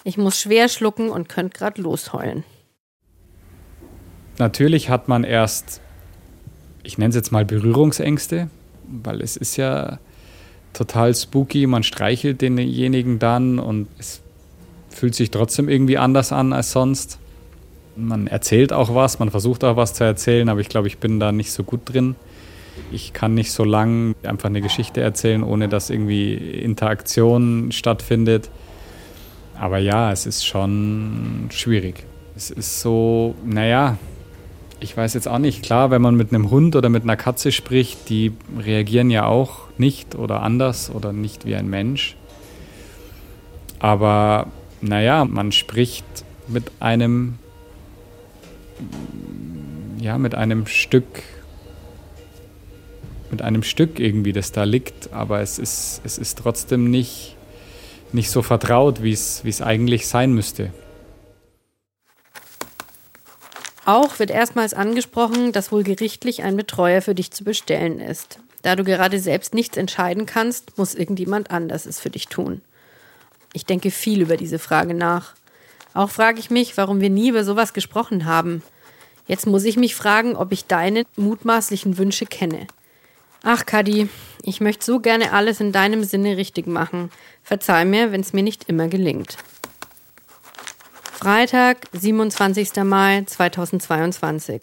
[0.05, 2.45] Ich muss schwer schlucken und könnte gerade losheulen.
[4.37, 5.81] Natürlich hat man erst,
[6.83, 8.49] ich nenne es jetzt mal Berührungsängste,
[8.87, 9.99] weil es ist ja
[10.71, 11.67] total spooky.
[11.67, 14.21] Man streichelt denjenigen dann und es
[14.97, 17.19] fühlt sich trotzdem irgendwie anders an als sonst.
[17.95, 21.19] Man erzählt auch was, man versucht auch was zu erzählen, aber ich glaube, ich bin
[21.19, 22.15] da nicht so gut drin.
[22.91, 28.49] Ich kann nicht so lang einfach eine Geschichte erzählen, ohne dass irgendwie Interaktion stattfindet.
[29.59, 32.03] Aber ja, es ist schon schwierig.
[32.35, 33.97] Es ist so, naja,
[34.79, 35.63] ich weiß jetzt auch nicht.
[35.63, 39.61] Klar, wenn man mit einem Hund oder mit einer Katze spricht, die reagieren ja auch
[39.77, 42.15] nicht oder anders oder nicht wie ein Mensch.
[43.79, 44.47] Aber
[44.81, 46.05] naja, man spricht
[46.47, 47.39] mit einem,
[49.99, 51.23] ja, mit einem Stück,
[53.31, 57.35] mit einem Stück irgendwie, das da liegt, aber es ist, es ist trotzdem nicht,
[58.13, 60.71] nicht so vertraut, wie es, wie es eigentlich sein müsste.
[63.85, 68.39] Auch wird erstmals angesprochen, dass wohl gerichtlich ein Betreuer für dich zu bestellen ist.
[68.61, 72.61] Da du gerade selbst nichts entscheiden kannst, muss irgendjemand anders es für dich tun.
[73.57, 75.33] Ich denke viel über diese Frage nach.
[75.95, 78.61] Auch frage ich mich, warum wir nie über sowas gesprochen haben.
[79.25, 82.67] Jetzt muss ich mich fragen, ob ich deine mutmaßlichen Wünsche kenne.
[83.41, 84.09] Ach, Kadi,
[84.43, 87.09] ich möchte so gerne alles in deinem Sinne richtig machen.
[87.41, 89.37] Verzeih mir, wenn es mir nicht immer gelingt.
[91.13, 92.83] Freitag, 27.
[92.83, 94.61] Mai 2022.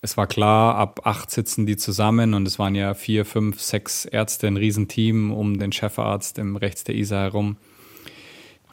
[0.00, 4.04] Es war klar, ab acht sitzen die zusammen und es waren ja vier, fünf, sechs
[4.04, 7.56] Ärzte, ein Riesenteam um den Chefarzt im rechts der Isar herum.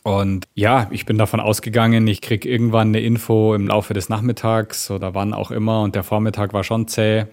[0.08, 4.89] Und ja, ich bin davon ausgegangen, ich kriege irgendwann eine Info im Laufe des Nachmittags
[4.89, 5.82] oder wann auch immer.
[5.82, 7.26] Und der Vormittag war schon zäh.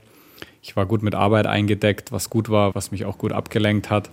[0.61, 4.11] Ich war gut mit Arbeit eingedeckt, was gut war, was mich auch gut abgelenkt hat.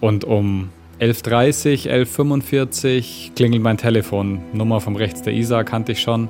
[0.00, 4.40] Und um 11.30 11.45 klingelt mein Telefon.
[4.52, 6.28] Nummer vom rechts der Isar kannte ich schon.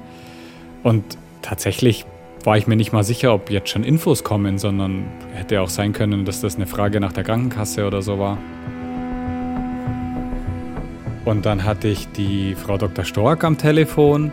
[0.83, 2.05] Und tatsächlich
[2.45, 5.95] war ich mir nicht mal sicher, ob jetzt schon Infos kommen, sondern hätte auch sein
[5.95, 8.37] können, dass das eine Frage nach der Krankenkasse oder so war.
[11.25, 13.05] Und dann hatte ich die Frau Dr.
[13.05, 14.33] Stork am Telefon.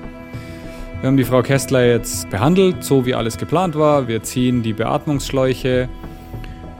[1.01, 4.07] Wir haben die Frau Kessler jetzt behandelt, so wie alles geplant war.
[4.07, 5.87] Wir ziehen die Beatmungsschläuche.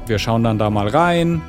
[0.08, 1.42] Wir schauen dann da mal rein.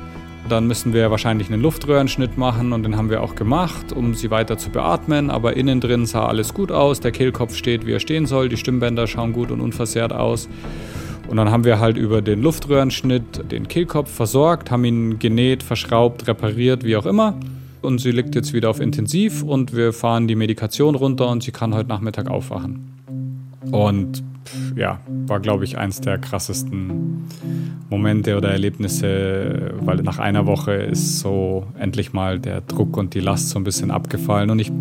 [0.47, 4.31] Dann müssen wir wahrscheinlich einen Luftröhrenschnitt machen und den haben wir auch gemacht, um sie
[4.31, 5.29] weiter zu beatmen.
[5.29, 6.99] Aber innen drin sah alles gut aus.
[6.99, 8.47] Der Kehlkopf steht, wie er stehen soll.
[8.47, 10.47] Die Stimmbänder schauen gut und unversehrt aus.
[11.27, 16.27] Und dann haben wir halt über den Luftröhrenschnitt den Kehlkopf versorgt, haben ihn genäht, verschraubt,
[16.27, 17.35] repariert, wie auch immer.
[17.81, 21.51] Und sie liegt jetzt wieder auf Intensiv und wir fahren die Medikation runter und sie
[21.51, 22.93] kann heute Nachmittag aufwachen.
[23.71, 24.23] Und
[24.75, 27.27] ja, war, glaube ich, eins der krassesten
[27.89, 33.19] Momente oder Erlebnisse, weil nach einer Woche ist so endlich mal der Druck und die
[33.19, 34.71] Last so ein bisschen abgefallen und ich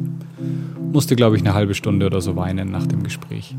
[0.93, 3.55] musste, glaube ich, eine halbe Stunde oder so weinen nach dem Gespräch.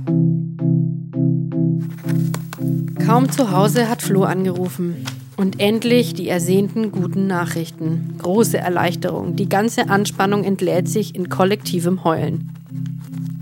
[3.05, 5.05] Kaum zu Hause hat Flo angerufen.
[5.41, 8.13] Und endlich die ersehnten guten Nachrichten.
[8.19, 9.35] Große Erleichterung.
[9.35, 12.51] Die ganze Anspannung entlädt sich in kollektivem Heulen.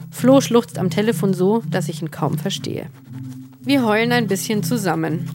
[0.09, 2.85] Flo schluchzt am Telefon so, dass ich ihn kaum verstehe.
[3.65, 5.29] Wir heulen ein bisschen zusammen.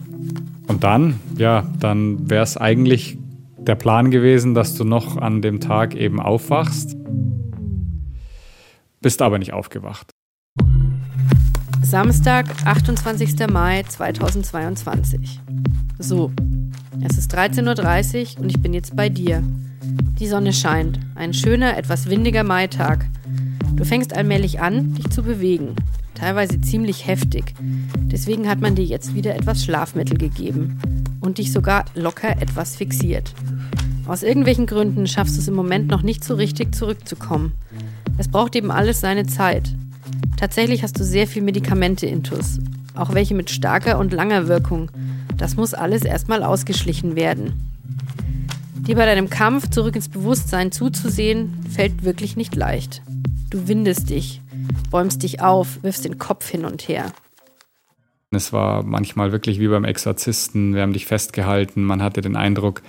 [0.67, 3.19] Und dann, ja, dann wäre es eigentlich
[3.57, 6.97] der Plan gewesen, dass du noch an dem Tag eben aufwachst.
[9.01, 10.09] Bist aber nicht aufgewacht.
[11.83, 13.47] Samstag, 28.
[13.51, 15.41] Mai 2022.
[15.97, 16.31] So,
[17.01, 19.41] es ist 13.30 Uhr und ich bin jetzt bei dir.
[20.19, 20.99] Die Sonne scheint.
[21.15, 23.05] Ein schöner, etwas windiger Maitag.
[23.75, 25.75] Du fängst allmählich an, dich zu bewegen.
[26.13, 27.53] Teilweise ziemlich heftig.
[28.11, 30.77] Deswegen hat man dir jetzt wieder etwas Schlafmittel gegeben.
[31.21, 33.33] Und dich sogar locker etwas fixiert.
[34.05, 37.53] Aus irgendwelchen Gründen schaffst du es im Moment noch nicht so richtig zurückzukommen.
[38.17, 39.73] Es braucht eben alles seine Zeit.
[40.37, 42.59] Tatsächlich hast du sehr viel Medikamente intus.
[42.93, 44.91] Auch welche mit starker und langer Wirkung.
[45.37, 47.71] Das muss alles erstmal ausgeschlichen werden.
[48.87, 53.01] Dir bei deinem Kampf zurück ins Bewusstsein zuzusehen, fällt wirklich nicht leicht.
[53.49, 54.41] Du windest dich,
[54.91, 57.11] bäumst dich auf, wirfst den Kopf hin und her.
[58.31, 60.75] Es war manchmal wirklich wie beim Exorzisten.
[60.75, 61.83] Wir haben dich festgehalten.
[61.83, 62.81] Man hatte den Eindruck,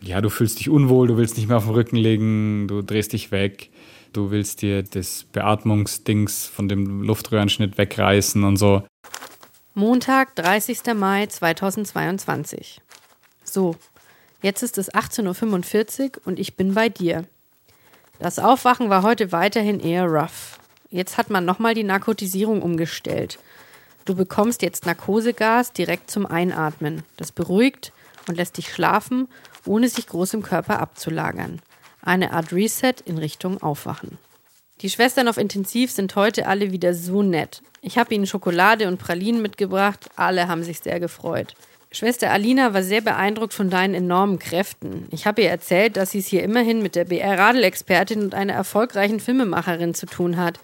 [0.00, 3.12] ja, du fühlst dich unwohl, du willst nicht mehr auf den Rücken legen, du drehst
[3.12, 3.70] dich weg,
[4.12, 8.82] du willst dir das Beatmungsdings von dem Luftröhrenschnitt wegreißen und so.
[9.74, 10.92] Montag, 30.
[10.94, 12.82] Mai 2022.
[13.42, 13.74] So,
[14.42, 17.24] jetzt ist es 18.45 Uhr und ich bin bei dir.
[18.18, 20.60] Das Aufwachen war heute weiterhin eher rough.
[20.90, 23.38] Jetzt hat man nochmal die Narkotisierung umgestellt.
[24.04, 27.02] Du bekommst jetzt Narkosegas direkt zum Einatmen.
[27.16, 27.94] Das beruhigt
[28.28, 29.26] und lässt dich schlafen,
[29.64, 31.62] ohne sich groß im Körper abzulagern.
[32.02, 34.18] Eine Art Reset in Richtung Aufwachen.
[34.80, 37.62] Die Schwestern auf Intensiv sind heute alle wieder so nett.
[37.82, 41.54] Ich habe ihnen Schokolade und Pralinen mitgebracht, alle haben sich sehr gefreut.
[41.92, 45.06] Schwester Alina war sehr beeindruckt von deinen enormen Kräften.
[45.10, 49.20] Ich habe ihr erzählt, dass sie es hier immerhin mit der BR-Radel-Expertin und einer erfolgreichen
[49.20, 50.58] Filmemacherin zu tun hat.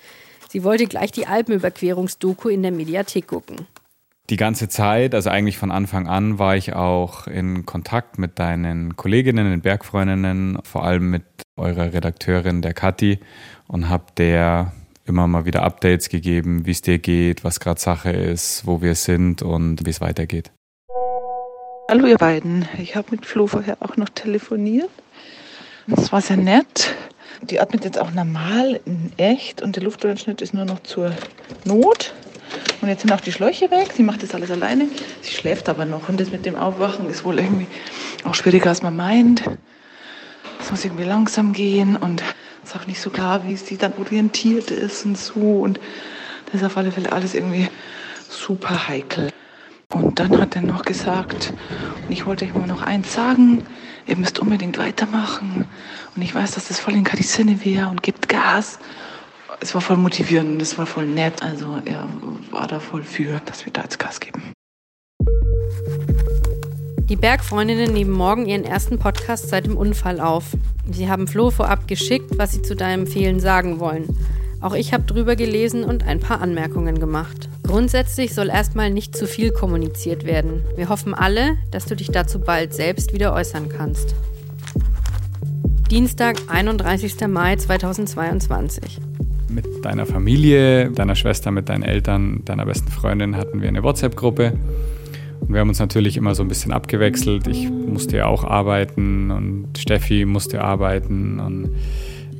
[0.49, 3.67] Sie wollte gleich die Alpenüberquerungsdoku in der Mediathek gucken.
[4.31, 8.97] Die ganze Zeit, also eigentlich von Anfang an, war ich auch in Kontakt mit deinen
[8.97, 11.25] Kolleginnen, den Bergfreundinnen, vor allem mit
[11.57, 13.21] eurer Redakteurin, der Kathi,
[13.69, 14.73] und habe der
[15.07, 18.95] immer mal wieder Updates gegeben, wie es dir geht, was gerade Sache ist, wo wir
[18.95, 20.51] sind und wie es weitergeht.
[21.91, 22.69] Hallo ihr beiden.
[22.79, 24.91] Ich habe mit Flo vorher auch noch telefoniert.
[25.87, 26.95] Das war sehr nett.
[27.43, 31.13] Die atmet jetzt auch normal in echt und der Luftröhrenschnitt ist nur noch zur
[31.65, 32.13] Not.
[32.83, 33.93] Und jetzt sind auch die Schläuche weg.
[33.95, 34.87] Sie macht das alles alleine.
[35.23, 37.67] Sie schläft aber noch und das mit dem Aufwachen ist wohl irgendwie
[38.25, 39.45] auch schwieriger als man meint.
[40.61, 42.23] Es muss irgendwie langsam gehen und
[42.69, 45.61] ist auch nicht so klar, wie sie dann orientiert ist und so.
[45.61, 45.81] Und
[46.47, 47.69] das ist auf alle Fälle alles irgendwie
[48.29, 49.31] super heikel.
[49.95, 51.55] Und dann hat er noch gesagt,
[52.07, 53.65] und ich wollte euch mal noch eins sagen,
[54.07, 55.67] ihr müsst unbedingt weitermachen.
[56.15, 58.79] Und ich weiß, dass das voll in Kati Sinne wäre und gibt Gas.
[59.61, 61.43] Es war voll motivierend es war voll nett.
[61.43, 62.07] Also er
[62.51, 64.43] war da voll für, dass wir da jetzt Gas geben.
[67.09, 70.53] Die Bergfreundinnen nehmen morgen ihren ersten Podcast seit dem Unfall auf.
[70.91, 74.17] Sie haben Flo vorab geschickt, was sie zu deinem Fehlen sagen wollen.
[74.61, 77.49] Auch ich habe drüber gelesen und ein paar Anmerkungen gemacht.
[77.63, 80.65] Grundsätzlich soll erstmal nicht zu viel kommuniziert werden.
[80.77, 84.15] Wir hoffen alle, dass du dich dazu bald selbst wieder äußern kannst.
[85.91, 87.29] Dienstag, 31.
[87.29, 88.99] Mai 2022.
[89.49, 94.55] Mit deiner Familie, deiner Schwester, mit deinen Eltern, deiner besten Freundin hatten wir eine WhatsApp-Gruppe.
[95.41, 97.47] Und wir haben uns natürlich immer so ein bisschen abgewechselt.
[97.47, 101.71] Ich musste ja auch arbeiten und Steffi musste arbeiten und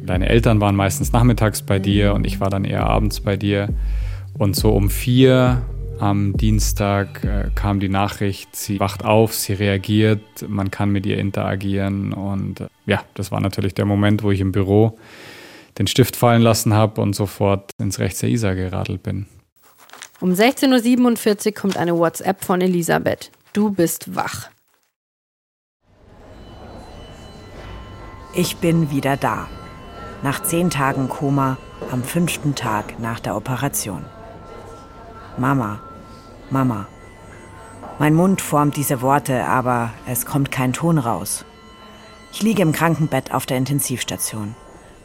[0.05, 3.69] deine Eltern waren meistens nachmittags bei dir und ich war dann eher abends bei dir.
[4.37, 5.63] Und so um vier
[5.99, 11.19] am Dienstag äh, kam die Nachricht, sie wacht auf, sie reagiert, man kann mit ihr
[11.19, 12.13] interagieren.
[12.13, 14.99] Und äh, ja, das war natürlich der Moment, wo ich im Büro
[15.79, 19.27] den Stift fallen lassen habe und sofort ins Rechts der Isar geradelt bin.
[20.21, 23.31] Um 16.47 Uhr kommt eine WhatsApp von Elisabeth.
[23.53, 24.51] Du bist wach.
[28.35, 29.49] Ich bin wieder da.
[30.25, 31.57] Nach zehn Tagen Koma
[31.93, 34.05] am fünften Tag nach der Operation.
[35.37, 35.81] Mama,
[36.51, 36.89] Mama.
[38.01, 41.45] Mein Mund formt diese Worte, aber es kommt kein Ton raus.
[42.33, 44.57] Ich liege im Krankenbett auf der Intensivstation.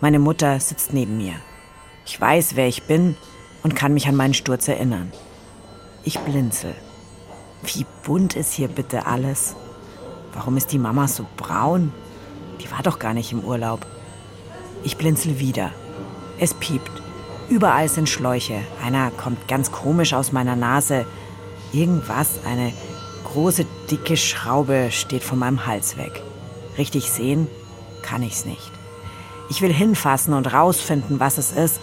[0.01, 1.35] Meine Mutter sitzt neben mir.
[2.03, 3.15] Ich weiß, wer ich bin
[3.63, 5.11] und kann mich an meinen Sturz erinnern.
[6.03, 6.75] Ich blinzel.
[7.63, 9.55] Wie bunt ist hier bitte alles?
[10.33, 11.93] Warum ist die Mama so braun?
[12.61, 13.85] Die war doch gar nicht im Urlaub.
[14.83, 15.71] Ich blinzel wieder.
[16.39, 16.91] Es piept.
[17.49, 18.59] Überall sind Schläuche.
[18.83, 21.05] Einer kommt ganz komisch aus meiner Nase.
[21.71, 22.73] Irgendwas, eine
[23.23, 26.21] große, dicke Schraube steht von meinem Hals weg.
[26.77, 27.47] Richtig sehen
[28.01, 28.71] kann ich's nicht.
[29.49, 31.79] Ich will hinfassen und rausfinden, was es ist,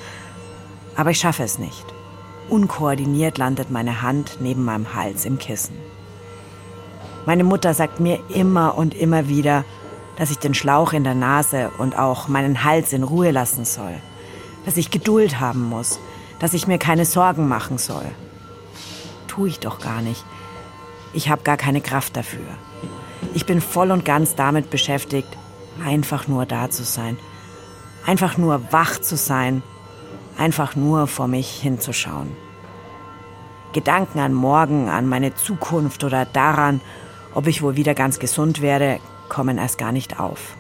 [0.97, 1.85] aber ich schaffe es nicht.
[2.49, 5.77] Unkoordiniert landet meine Hand neben meinem Hals im Kissen.
[7.27, 9.65] Meine Mutter sagt mir immer und immer wieder,
[10.17, 14.01] dass ich den Schlauch in der Nase und auch meinen Hals in Ruhe lassen soll
[14.65, 15.99] dass ich Geduld haben muss,
[16.39, 18.05] dass ich mir keine Sorgen machen soll.
[19.27, 20.25] Tu ich doch gar nicht.
[21.13, 22.47] Ich habe gar keine Kraft dafür.
[23.35, 25.29] Ich bin voll und ganz damit beschäftigt,
[25.85, 27.17] einfach nur da zu sein.
[28.07, 29.63] Einfach nur wach zu sein.
[30.41, 32.35] Einfach nur vor mich hinzuschauen.
[33.75, 36.81] Gedanken an morgen, an meine Zukunft oder daran,
[37.35, 40.57] ob ich wohl wieder ganz gesund werde, kommen erst gar nicht auf.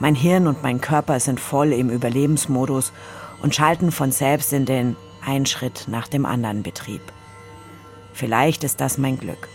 [0.00, 2.92] Mein Hirn und mein Körper sind voll im Überlebensmodus
[3.40, 7.02] und schalten von selbst in den ein Schritt nach dem anderen Betrieb.
[8.12, 9.48] Vielleicht ist das mein Glück.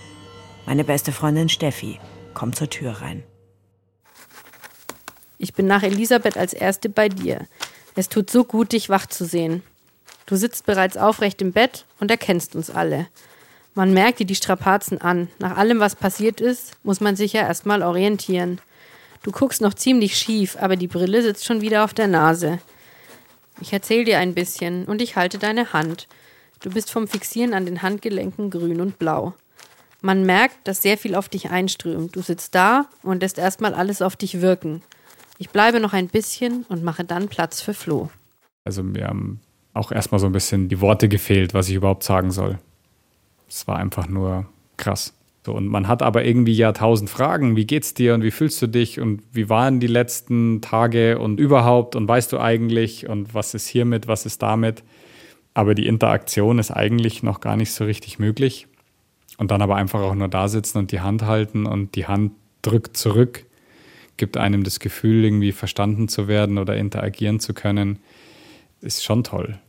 [0.66, 2.00] Meine beste Freundin Steffi
[2.34, 3.24] kommt zur Tür rein.
[5.38, 7.46] Ich bin nach Elisabeth als Erste bei dir.
[7.96, 9.64] Es tut so gut, dich wach zu sehen.
[10.26, 13.08] Du sitzt bereits aufrecht im Bett und erkennst uns alle.
[13.76, 15.30] Man merkt dir die Strapazen an.
[15.40, 18.62] Nach allem, was passiert ist, muss man sich ja erstmal orientieren.
[19.24, 22.60] Du guckst noch ziemlich schief, aber die Brille sitzt schon wieder auf der Nase.
[23.62, 26.08] Ich erzähl dir ein bisschen und ich halte deine Hand.
[26.62, 29.34] Du bist vom Fixieren an den Handgelenken grün und blau.
[30.02, 32.16] Man merkt, dass sehr viel auf dich einströmt.
[32.16, 34.82] Du sitzt da und lässt erstmal alles auf dich wirken.
[35.38, 38.10] Ich bleibe noch ein bisschen und mache dann Platz für Flo.
[38.66, 39.42] Also mir haben
[39.74, 42.60] auch erstmal so ein bisschen die Worte gefehlt, was ich überhaupt sagen soll.
[43.50, 44.46] Es war einfach nur
[44.78, 45.14] krass.
[45.46, 47.56] So, und man hat aber irgendwie ja tausend Fragen.
[47.56, 51.40] Wie geht's dir und wie fühlst du dich und wie waren die letzten Tage und
[51.40, 54.84] überhaupt und weißt du eigentlich und was ist hiermit, was ist damit?
[55.54, 58.68] Aber die Interaktion ist eigentlich noch gar nicht so richtig möglich.
[59.38, 62.34] Und dann aber einfach auch nur da sitzen und die Hand halten und die Hand
[62.62, 63.46] drückt zurück,
[64.18, 68.00] gibt einem das Gefühl, irgendwie verstanden zu werden oder interagieren zu können,
[68.82, 69.60] ist schon toll.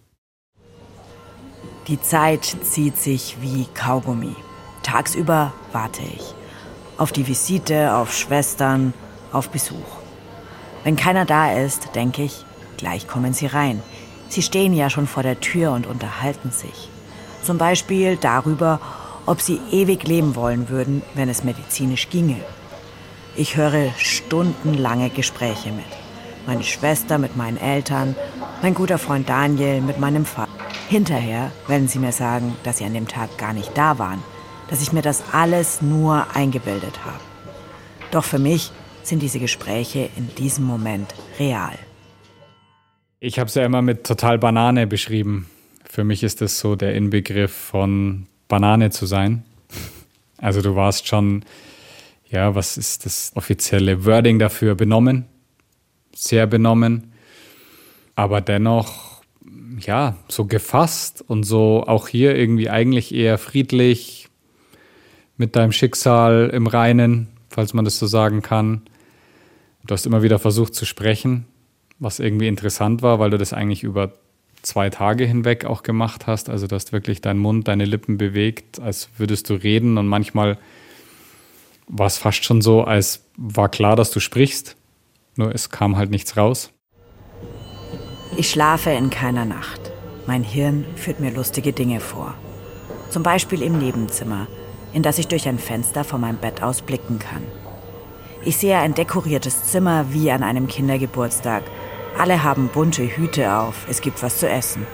[1.88, 4.34] Die Zeit zieht sich wie Kaugummi.
[4.82, 6.34] Tagsüber warte ich.
[6.96, 8.94] Auf die Visite, auf Schwestern,
[9.32, 9.98] auf Besuch.
[10.82, 12.44] Wenn keiner da ist, denke ich,
[12.76, 13.82] gleich kommen sie rein.
[14.28, 16.88] Sie stehen ja schon vor der Tür und unterhalten sich.
[17.42, 18.80] Zum Beispiel darüber,
[19.26, 22.36] ob sie ewig leben wollen würden, wenn es medizinisch ginge.
[23.36, 25.84] Ich höre stundenlange Gespräche mit.
[26.46, 28.14] Meine Schwester mit meinen Eltern,
[28.62, 30.52] mein guter Freund Daniel mit meinem Vater.
[30.88, 34.22] Hinterher werden sie mir sagen, dass sie an dem Tag gar nicht da waren,
[34.70, 37.18] dass ich mir das alles nur eingebildet habe.
[38.12, 38.70] Doch für mich
[39.02, 41.76] sind diese Gespräche in diesem Moment real.
[43.18, 45.50] Ich habe es ja immer mit total Banane beschrieben.
[45.84, 49.44] Für mich ist das so der Inbegriff von Banane zu sein.
[50.38, 51.44] Also du warst schon,
[52.34, 54.74] ja, was ist das offizielle Wording dafür?
[54.74, 55.26] Benommen,
[56.12, 57.12] sehr benommen,
[58.16, 59.22] aber dennoch,
[59.78, 64.28] ja, so gefasst und so auch hier irgendwie eigentlich eher friedlich
[65.36, 68.82] mit deinem Schicksal im Reinen, falls man das so sagen kann.
[69.86, 71.46] Du hast immer wieder versucht zu sprechen,
[72.00, 74.12] was irgendwie interessant war, weil du das eigentlich über
[74.62, 76.50] zwei Tage hinweg auch gemacht hast.
[76.50, 80.58] Also du hast wirklich deinen Mund, deine Lippen bewegt, als würdest du reden und manchmal
[81.86, 84.76] war es fast schon so, als war klar, dass du sprichst,
[85.36, 86.70] nur es kam halt nichts raus.
[88.36, 89.92] Ich schlafe in keiner Nacht.
[90.26, 92.34] Mein Hirn führt mir lustige Dinge vor.
[93.10, 94.48] Zum Beispiel im Nebenzimmer,
[94.92, 97.42] in das ich durch ein Fenster von meinem Bett aus blicken kann.
[98.44, 101.62] Ich sehe ein dekoriertes Zimmer wie an einem Kindergeburtstag.
[102.18, 104.86] Alle haben bunte Hüte auf, es gibt was zu essen.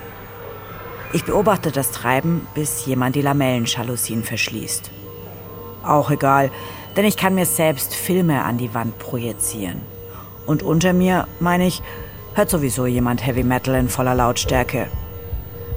[1.13, 4.91] Ich beobachte das Treiben, bis jemand die Lamellenschalusien verschließt.
[5.83, 6.51] Auch egal,
[6.97, 9.81] denn ich kann mir selbst Filme an die Wand projizieren.
[10.47, 11.83] Und unter mir, meine ich,
[12.35, 14.89] hört sowieso jemand Heavy Metal in voller Lautstärke.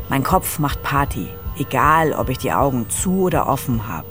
[0.09, 4.07] Mein Kopf macht Party, egal ob ich die Augen zu oder offen habe.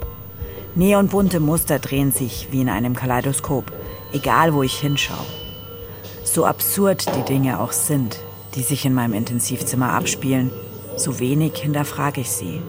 [0.74, 3.70] Neonbunte Muster drehen sich wie in einem Kaleidoskop,
[4.12, 5.26] egal wo ich hinschaue.
[6.24, 8.20] So absurd die Dinge auch sind,
[8.54, 10.50] die sich in meinem Intensivzimmer abspielen,
[10.96, 12.62] so wenig hinterfrage ich sie.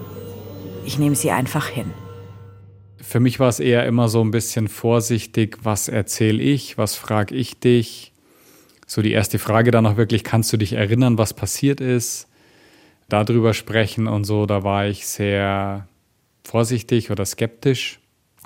[0.84, 1.92] Ich nehme sie einfach hin.
[3.04, 7.34] Für mich war es eher immer so ein bisschen vorsichtig, was erzähle ich, was frage
[7.34, 8.12] ich dich.
[8.86, 12.28] So die erste Frage dann auch wirklich, kannst du dich erinnern, was passiert ist?
[13.08, 15.86] Darüber sprechen und so, da war ich sehr
[16.44, 18.00] vorsichtig oder skeptisch.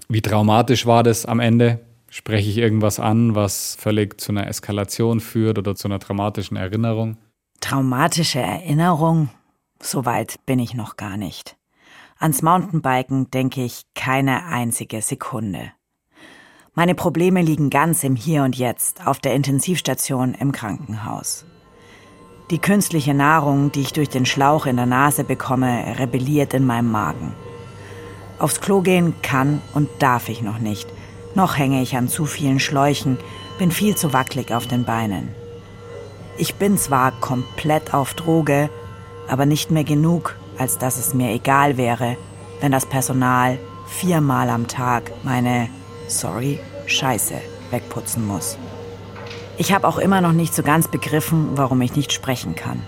[0.09, 1.81] Wie traumatisch war das am Ende?
[2.11, 7.17] Spreche ich irgendwas an, was völlig zu einer Eskalation führt oder zu einer traumatischen Erinnerung?
[7.61, 9.31] Traumatische Erinnerung?
[9.81, 11.58] Soweit bin ich noch gar nicht.
[12.21, 15.71] Ans Mountainbiken denke ich keine einzige Sekunde.
[16.75, 21.47] Meine Probleme liegen ganz im Hier und Jetzt, auf der Intensivstation im Krankenhaus.
[22.51, 26.91] Die künstliche Nahrung, die ich durch den Schlauch in der Nase bekomme, rebelliert in meinem
[26.91, 27.35] Magen.
[28.41, 30.89] Aufs Klo gehen kann und darf ich noch nicht.
[31.37, 33.17] Noch hänge ich an zu vielen Schläuchen,
[33.61, 35.29] bin viel zu wackelig auf den Beinen.
[36.37, 38.71] Ich bin zwar komplett auf Droge,
[39.29, 42.17] aber nicht mehr genug, als dass es mir egal wäre,
[42.61, 45.69] wenn das Personal viermal am Tag meine,
[46.09, 47.35] sorry, Scheiße
[47.71, 48.59] wegputzen muss.
[49.57, 52.83] Ich habe auch immer noch nicht so ganz begriffen, warum ich nicht sprechen kann.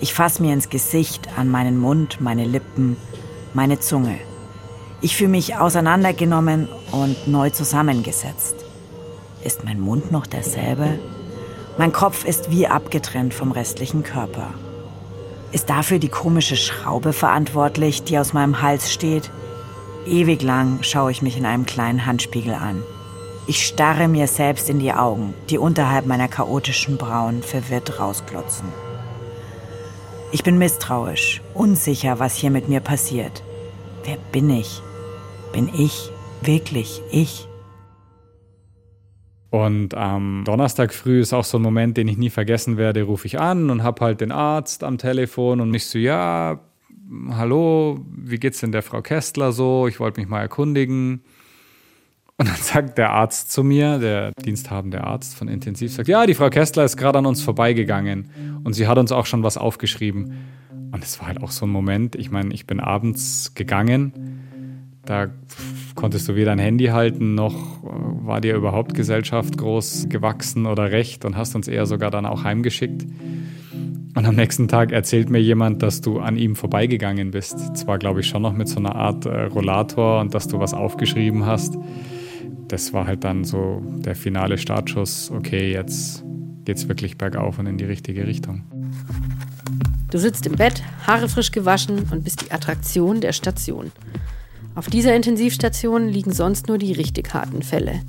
[0.00, 2.96] Ich fasse mir ins Gesicht, an meinen Mund, meine Lippen,
[3.52, 4.18] meine Zunge.
[5.00, 8.56] Ich fühle mich auseinandergenommen und neu zusammengesetzt.
[9.44, 10.98] Ist mein Mund noch derselbe?
[11.78, 14.54] Mein Kopf ist wie abgetrennt vom restlichen Körper.
[15.50, 19.30] Ist dafür die komische Schraube verantwortlich, die aus meinem Hals steht?
[20.06, 22.82] Ewig lang schaue ich mich in einem kleinen Handspiegel an.
[23.46, 28.68] Ich starre mir selbst in die Augen, die unterhalb meiner chaotischen Brauen verwirrt rausklotzen.
[30.32, 33.42] Ich bin misstrauisch, unsicher, was hier mit mir passiert.
[34.04, 34.82] Wer bin ich?
[35.52, 36.10] Bin ich
[36.42, 37.47] wirklich ich?
[39.50, 43.26] Und am Donnerstag früh ist auch so ein Moment, den ich nie vergessen werde, rufe
[43.26, 46.60] ich an und habe halt den Arzt am Telefon und mich so, ja,
[47.30, 49.88] hallo, wie geht's denn der Frau Kästler so?
[49.88, 51.22] Ich wollte mich mal erkundigen.
[52.36, 56.34] Und dann sagt der Arzt zu mir, der diensthabende Arzt von Intensiv, sagt, ja, die
[56.34, 60.34] Frau Kästler ist gerade an uns vorbeigegangen und sie hat uns auch schon was aufgeschrieben.
[60.92, 64.38] Und es war halt auch so ein Moment, ich meine, ich bin abends gegangen
[65.08, 65.28] da
[65.98, 67.88] konntest du weder ein Handy halten, noch äh,
[68.24, 72.44] war dir überhaupt Gesellschaft groß gewachsen oder recht und hast uns eher sogar dann auch
[72.44, 73.04] heimgeschickt.
[74.14, 77.76] Und am nächsten Tag erzählt mir jemand, dass du an ihm vorbeigegangen bist.
[77.76, 80.72] Zwar, glaube ich, schon noch mit so einer Art äh, Rollator und dass du was
[80.72, 81.76] aufgeschrieben hast.
[82.68, 85.32] Das war halt dann so der finale Startschuss.
[85.32, 86.24] Okay, jetzt
[86.64, 88.62] geht's wirklich bergauf und in die richtige Richtung.
[90.12, 93.90] Du sitzt im Bett, Haare frisch gewaschen und bist die Attraktion der Station.
[94.78, 98.00] Auf dieser Intensivstation liegen sonst nur die richtig harten Fälle.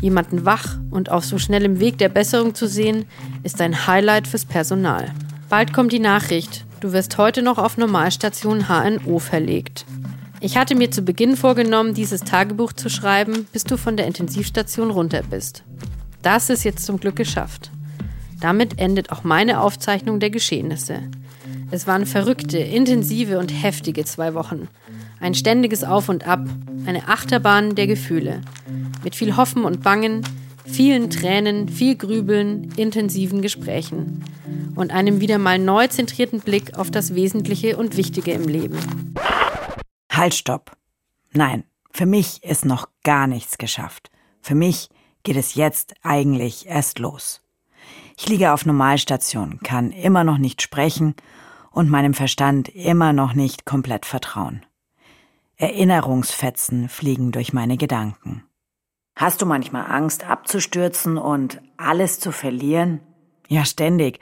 [0.00, 3.06] Jemanden wach und auf so schnellem Weg der Besserung zu sehen,
[3.42, 5.10] ist ein Highlight fürs Personal.
[5.48, 9.84] Bald kommt die Nachricht, du wirst heute noch auf Normalstation HNO verlegt.
[10.38, 14.92] Ich hatte mir zu Beginn vorgenommen, dieses Tagebuch zu schreiben, bis du von der Intensivstation
[14.92, 15.64] runter bist.
[16.22, 17.72] Das ist jetzt zum Glück geschafft.
[18.40, 21.00] Damit endet auch meine Aufzeichnung der Geschehnisse.
[21.72, 24.68] Es waren verrückte, intensive und heftige zwei Wochen.
[25.20, 26.46] Ein ständiges Auf und Ab,
[26.84, 28.42] eine Achterbahn der Gefühle.
[29.02, 30.20] Mit viel Hoffen und Bangen,
[30.66, 34.22] vielen Tränen, viel Grübeln, intensiven Gesprächen
[34.76, 38.78] und einem wieder mal neu zentrierten Blick auf das Wesentliche und Wichtige im Leben.
[40.10, 40.76] Halt, stopp.
[41.32, 44.10] Nein, für mich ist noch gar nichts geschafft.
[44.42, 44.90] Für mich
[45.22, 47.40] geht es jetzt eigentlich erst los.
[48.18, 51.14] Ich liege auf Normalstation, kann immer noch nicht sprechen
[51.72, 54.64] und meinem Verstand immer noch nicht komplett vertrauen.
[55.56, 58.44] Erinnerungsfetzen fliegen durch meine Gedanken.
[59.16, 63.00] Hast du manchmal Angst abzustürzen und alles zu verlieren?
[63.48, 64.20] Ja, ständig.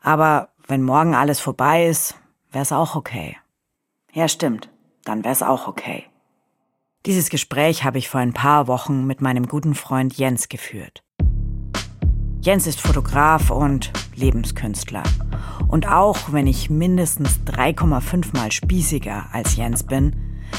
[0.00, 2.16] Aber wenn morgen alles vorbei ist,
[2.50, 3.36] wär's auch okay.
[4.12, 4.70] Ja, stimmt.
[5.04, 6.06] Dann wär's auch okay.
[7.06, 11.02] Dieses Gespräch habe ich vor ein paar Wochen mit meinem guten Freund Jens geführt.
[12.42, 15.04] Jens ist Fotograf und Lebenskünstler.
[15.68, 20.16] Und auch wenn ich mindestens 3,5 mal spießiger als Jens bin,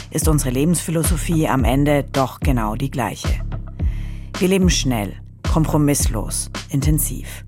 [0.09, 3.41] ist unsere Lebensphilosophie am Ende doch genau die gleiche.
[4.39, 5.11] Wir leben schnell,
[5.51, 7.43] kompromisslos, intensiv.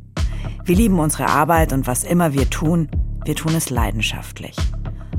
[0.65, 2.89] Wir lieben unsere Arbeit und was immer wir tun,
[3.23, 4.57] wir tun es leidenschaftlich.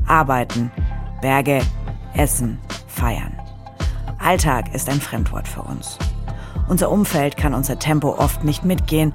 [0.05, 0.69] Arbeiten,
[1.21, 1.61] Berge,
[2.13, 3.35] Essen, Feiern.
[4.19, 5.97] Alltag ist ein Fremdwort für uns.
[6.67, 9.13] Unser Umfeld kann unser Tempo oft nicht mitgehen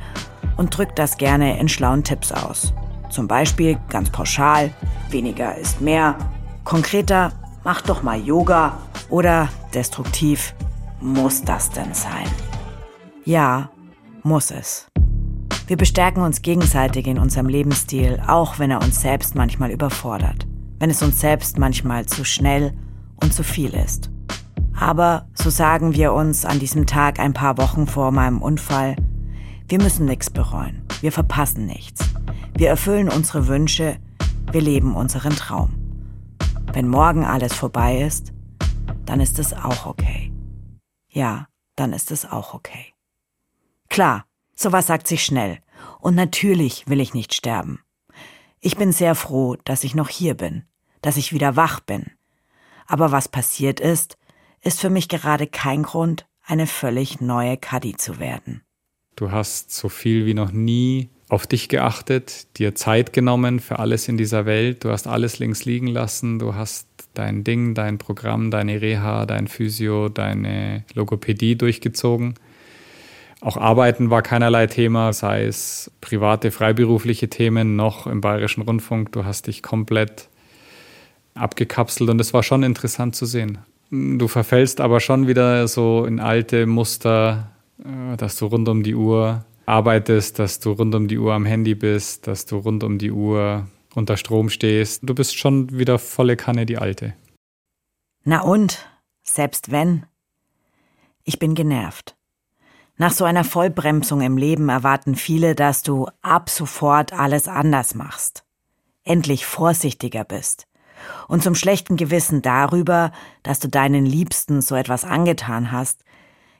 [0.56, 2.72] und drückt das gerne in schlauen Tipps aus.
[3.10, 4.70] Zum Beispiel ganz pauschal,
[5.10, 6.16] weniger ist mehr,
[6.64, 7.32] konkreter,
[7.64, 8.78] mach doch mal Yoga
[9.10, 10.54] oder destruktiv,
[11.00, 12.26] muss das denn sein?
[13.24, 13.70] Ja,
[14.22, 14.86] muss es.
[15.66, 20.46] Wir bestärken uns gegenseitig in unserem Lebensstil, auch wenn er uns selbst manchmal überfordert,
[20.78, 22.72] wenn es uns selbst manchmal zu schnell
[23.16, 24.11] und zu viel ist.
[24.82, 28.96] Aber so sagen wir uns an diesem Tag ein paar Wochen vor meinem Unfall,
[29.68, 32.04] wir müssen nichts bereuen, wir verpassen nichts,
[32.56, 33.98] wir erfüllen unsere Wünsche,
[34.50, 35.72] wir leben unseren Traum.
[36.72, 38.32] Wenn morgen alles vorbei ist,
[39.06, 40.32] dann ist es auch okay.
[41.08, 42.92] Ja, dann ist es auch okay.
[43.88, 44.24] Klar,
[44.56, 45.60] sowas sagt sich schnell.
[46.00, 47.78] Und natürlich will ich nicht sterben.
[48.58, 50.64] Ich bin sehr froh, dass ich noch hier bin,
[51.02, 52.10] dass ich wieder wach bin.
[52.88, 54.18] Aber was passiert ist,
[54.62, 58.62] ist für mich gerade kein Grund, eine völlig neue Kadi zu werden.
[59.16, 64.08] Du hast so viel wie noch nie auf dich geachtet, dir Zeit genommen für alles
[64.08, 64.84] in dieser Welt.
[64.84, 66.38] Du hast alles links liegen lassen.
[66.38, 72.34] Du hast dein Ding, dein Programm, deine Reha, dein Physio, deine Logopädie durchgezogen.
[73.40, 79.12] Auch Arbeiten war keinerlei Thema, sei es private, freiberufliche Themen noch im Bayerischen Rundfunk.
[79.12, 80.28] Du hast dich komplett
[81.34, 83.58] abgekapselt und es war schon interessant zu sehen.
[83.94, 87.52] Du verfällst aber schon wieder so in alte Muster,
[87.84, 91.44] äh, dass du rund um die Uhr arbeitest, dass du rund um die Uhr am
[91.44, 95.02] Handy bist, dass du rund um die Uhr unter Strom stehst.
[95.02, 97.12] Du bist schon wieder volle Kanne die Alte.
[98.24, 98.88] Na und?
[99.22, 100.06] Selbst wenn?
[101.24, 102.16] Ich bin genervt.
[102.96, 108.44] Nach so einer Vollbremsung im Leben erwarten viele, dass du ab sofort alles anders machst.
[109.04, 110.66] Endlich vorsichtiger bist.
[111.28, 116.04] Und zum schlechten Gewissen darüber, dass du deinen Liebsten so etwas angetan hast,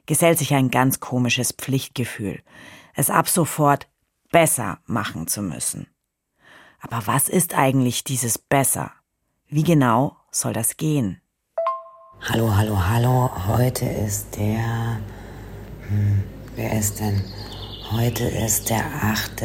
[0.06, 2.42] gesellt sich ein ganz komisches Pflichtgefühl,
[2.94, 3.88] es ab sofort
[4.30, 5.86] besser machen zu müssen.
[6.80, 8.90] Aber was ist eigentlich dieses besser?
[9.48, 11.20] Wie genau soll das gehen?
[12.28, 13.30] Hallo, hallo, hallo.
[13.46, 15.00] Heute ist der.
[15.88, 16.22] Hm,
[16.56, 17.22] wer ist denn?
[17.90, 19.42] Heute ist der 8.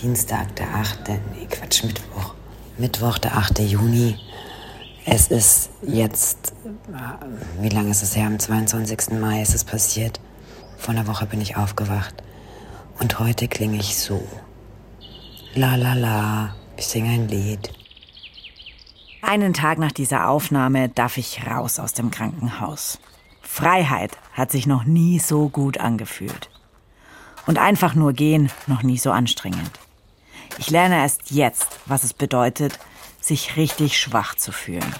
[0.00, 1.08] Dienstag, der 8.
[1.08, 2.34] Nee, Quatsch, Mittwoch.
[2.80, 3.58] Mittwoch, der 8.
[3.58, 4.16] Juni.
[5.04, 6.54] Es ist jetzt.
[7.60, 8.26] Wie lange ist es her?
[8.26, 9.20] Am 22.
[9.20, 10.18] Mai ist es passiert.
[10.78, 12.14] Vor einer Woche bin ich aufgewacht.
[12.98, 14.26] Und heute klinge ich so.
[15.54, 17.70] La la la, ich singe ein Lied.
[19.20, 22.98] Einen Tag nach dieser Aufnahme darf ich raus aus dem Krankenhaus.
[23.42, 26.48] Freiheit hat sich noch nie so gut angefühlt.
[27.46, 29.70] Und einfach nur gehen noch nie so anstrengend.
[30.58, 32.78] Ich lerne erst jetzt, was es bedeutet,
[33.20, 34.94] sich richtig schwach zu fühlen.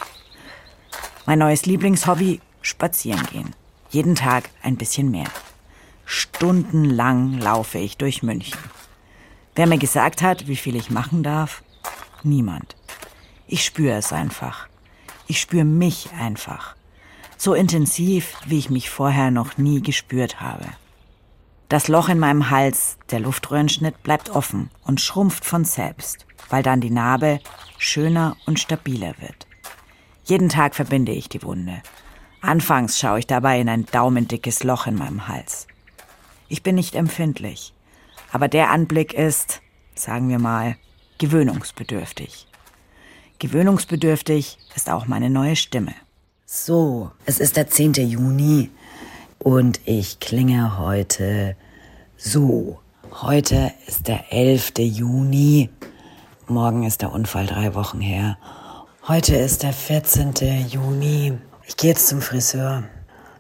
[1.27, 3.55] Mein neues Lieblingshobby, spazieren gehen.
[3.91, 5.29] Jeden Tag ein bisschen mehr.
[6.05, 8.59] Stundenlang laufe ich durch München.
[9.55, 11.63] Wer mir gesagt hat, wie viel ich machen darf?
[12.23, 12.77] Niemand.
[13.47, 14.69] Ich spüre es einfach.
[15.27, 16.77] Ich spüre mich einfach.
[17.37, 20.67] So intensiv, wie ich mich vorher noch nie gespürt habe.
[21.71, 26.81] Das Loch in meinem Hals, der Luftröhrenschnitt, bleibt offen und schrumpft von selbst, weil dann
[26.81, 27.39] die Narbe
[27.79, 29.47] schöner und stabiler wird.
[30.25, 31.81] Jeden Tag verbinde ich die Wunde.
[32.41, 35.69] Anfangs schaue ich dabei in ein daumendickes Loch in meinem Hals.
[36.49, 37.73] Ich bin nicht empfindlich,
[38.33, 39.63] aber der Anblick ist,
[39.95, 40.77] sagen wir mal,
[41.19, 42.49] gewöhnungsbedürftig.
[43.39, 45.95] Gewöhnungsbedürftig ist auch meine neue Stimme.
[46.47, 47.93] So, es ist der 10.
[47.93, 48.71] Juni
[49.43, 51.57] und ich klinge heute
[52.17, 52.79] so.
[53.23, 54.75] Heute ist der 11.
[54.79, 55.71] Juni.
[56.47, 58.39] Morgen ist der Unfall drei Wochen her.
[59.09, 60.35] Heute ist der 14.
[60.69, 61.39] Juni.
[61.67, 62.85] Ich gehe jetzt zum Friseur.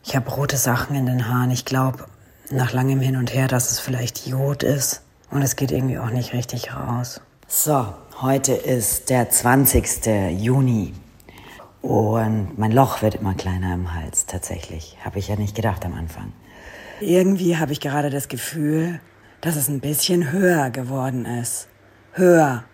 [0.02, 1.50] Ich habe rote Sachen in den Haaren.
[1.50, 2.06] Ich glaube,
[2.50, 5.02] nach langem Hin und Her, dass es vielleicht Jod ist.
[5.30, 7.20] Und es geht irgendwie auch nicht richtig raus.
[7.46, 7.86] So,
[8.20, 10.40] heute ist der 20.
[10.40, 10.94] Juni.
[11.82, 14.98] Und mein Loch wird immer kleiner im Hals, tatsächlich.
[15.04, 16.32] Habe ich ja nicht gedacht am Anfang.
[17.00, 19.00] Irgendwie habe ich gerade das Gefühl,
[19.40, 21.68] dass es ein bisschen höher geworden ist.
[22.12, 22.64] Höher,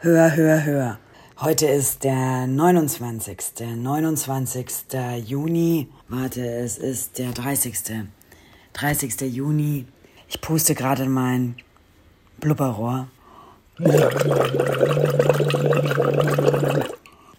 [0.00, 0.98] höher, höher, höher.
[1.40, 3.36] Heute ist der 29.
[3.76, 4.66] 29.
[5.24, 5.88] Juni.
[6.08, 8.08] Warte, es ist der 30.
[8.72, 9.20] 30.
[9.20, 9.86] Juni.
[10.28, 11.54] Ich puste gerade in mein
[12.40, 13.06] Blubberrohr.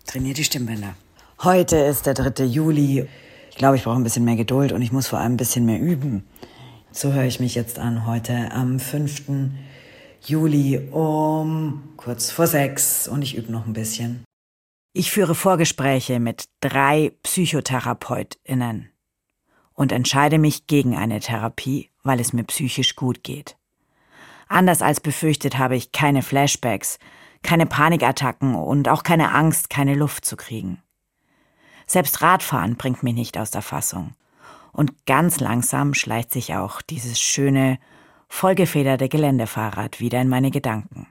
[0.06, 0.96] Trainiert die Stimmbänder.
[1.42, 2.44] Heute ist der 3.
[2.44, 3.08] Juli.
[3.50, 5.66] Ich glaube, ich brauche ein bisschen mehr Geduld und ich muss vor allem ein bisschen
[5.66, 6.28] mehr üben.
[6.92, 9.52] So höre ich mich jetzt an heute am 5.
[10.26, 14.26] Juli um kurz vor sechs und ich übe noch ein bisschen.
[14.92, 18.90] Ich führe Vorgespräche mit drei PsychotherapeutInnen
[19.72, 23.56] und entscheide mich gegen eine Therapie, weil es mir psychisch gut geht.
[24.50, 27.00] Anders als befürchtet habe ich keine Flashbacks,
[27.44, 30.84] keine Panikattacken und auch keine Angst, keine Luft zu kriegen.
[31.90, 34.14] Selbst Radfahren bringt mich nicht aus der Fassung.
[34.72, 37.80] Und ganz langsam schleicht sich auch dieses schöne,
[38.28, 41.08] vollgefederte Geländefahrrad wieder in meine Gedanken.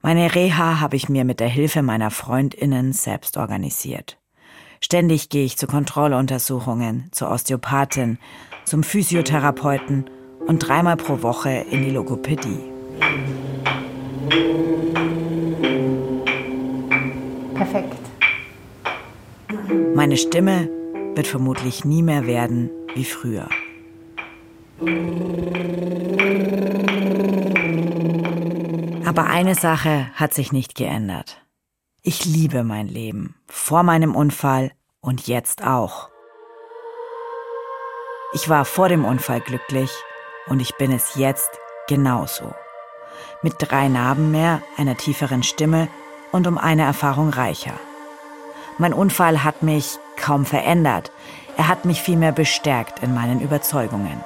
[0.00, 4.18] Meine Reha habe ich mir mit der Hilfe meiner Freundinnen selbst organisiert.
[4.80, 8.18] Ständig gehe ich zu Kontrolluntersuchungen, zur Osteopathin,
[8.64, 10.10] zum Physiotherapeuten
[10.44, 12.58] und dreimal pro Woche in die Logopädie.
[19.94, 20.68] Meine Stimme
[21.14, 23.48] wird vermutlich nie mehr werden wie früher.
[29.06, 31.42] Aber eine Sache hat sich nicht geändert.
[32.02, 36.08] Ich liebe mein Leben, vor meinem Unfall und jetzt auch.
[38.34, 39.90] Ich war vor dem Unfall glücklich
[40.48, 41.50] und ich bin es jetzt
[41.88, 42.54] genauso.
[43.42, 45.88] Mit drei Narben mehr, einer tieferen Stimme
[46.30, 47.78] und um eine Erfahrung reicher.
[48.78, 51.12] Mein Unfall hat mich kaum verändert,
[51.56, 54.22] er hat mich vielmehr bestärkt in meinen Überzeugungen.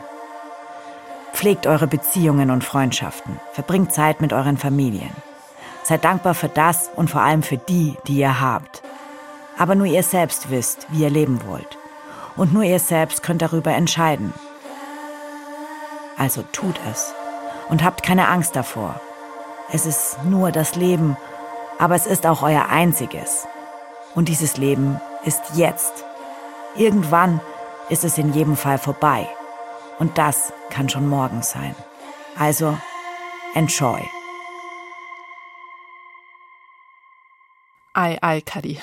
[1.32, 5.11] Pflegt eure Beziehungen und Freundschaften, verbringt Zeit mit euren Familien.
[5.82, 8.82] Seid dankbar für das und vor allem für die, die ihr habt.
[9.59, 11.78] Aber nur ihr selbst wisst, wie ihr leben wollt.
[12.36, 14.32] Und nur ihr selbst könnt darüber entscheiden.
[16.16, 17.12] Also tut es.
[17.68, 19.01] Und habt keine Angst davor.
[19.72, 21.16] Es ist nur das Leben,
[21.78, 23.47] aber es ist auch euer einziges.
[24.17, 25.93] Und dieses Leben ist jetzt.
[26.75, 27.41] Irgendwann
[27.91, 29.29] ist es in jedem Fall vorbei.
[29.99, 31.75] Und das kann schon morgen sein.
[32.35, 32.77] Also,
[33.55, 34.01] enjoy.
[37.93, 38.79] Ei, ei, Kadi.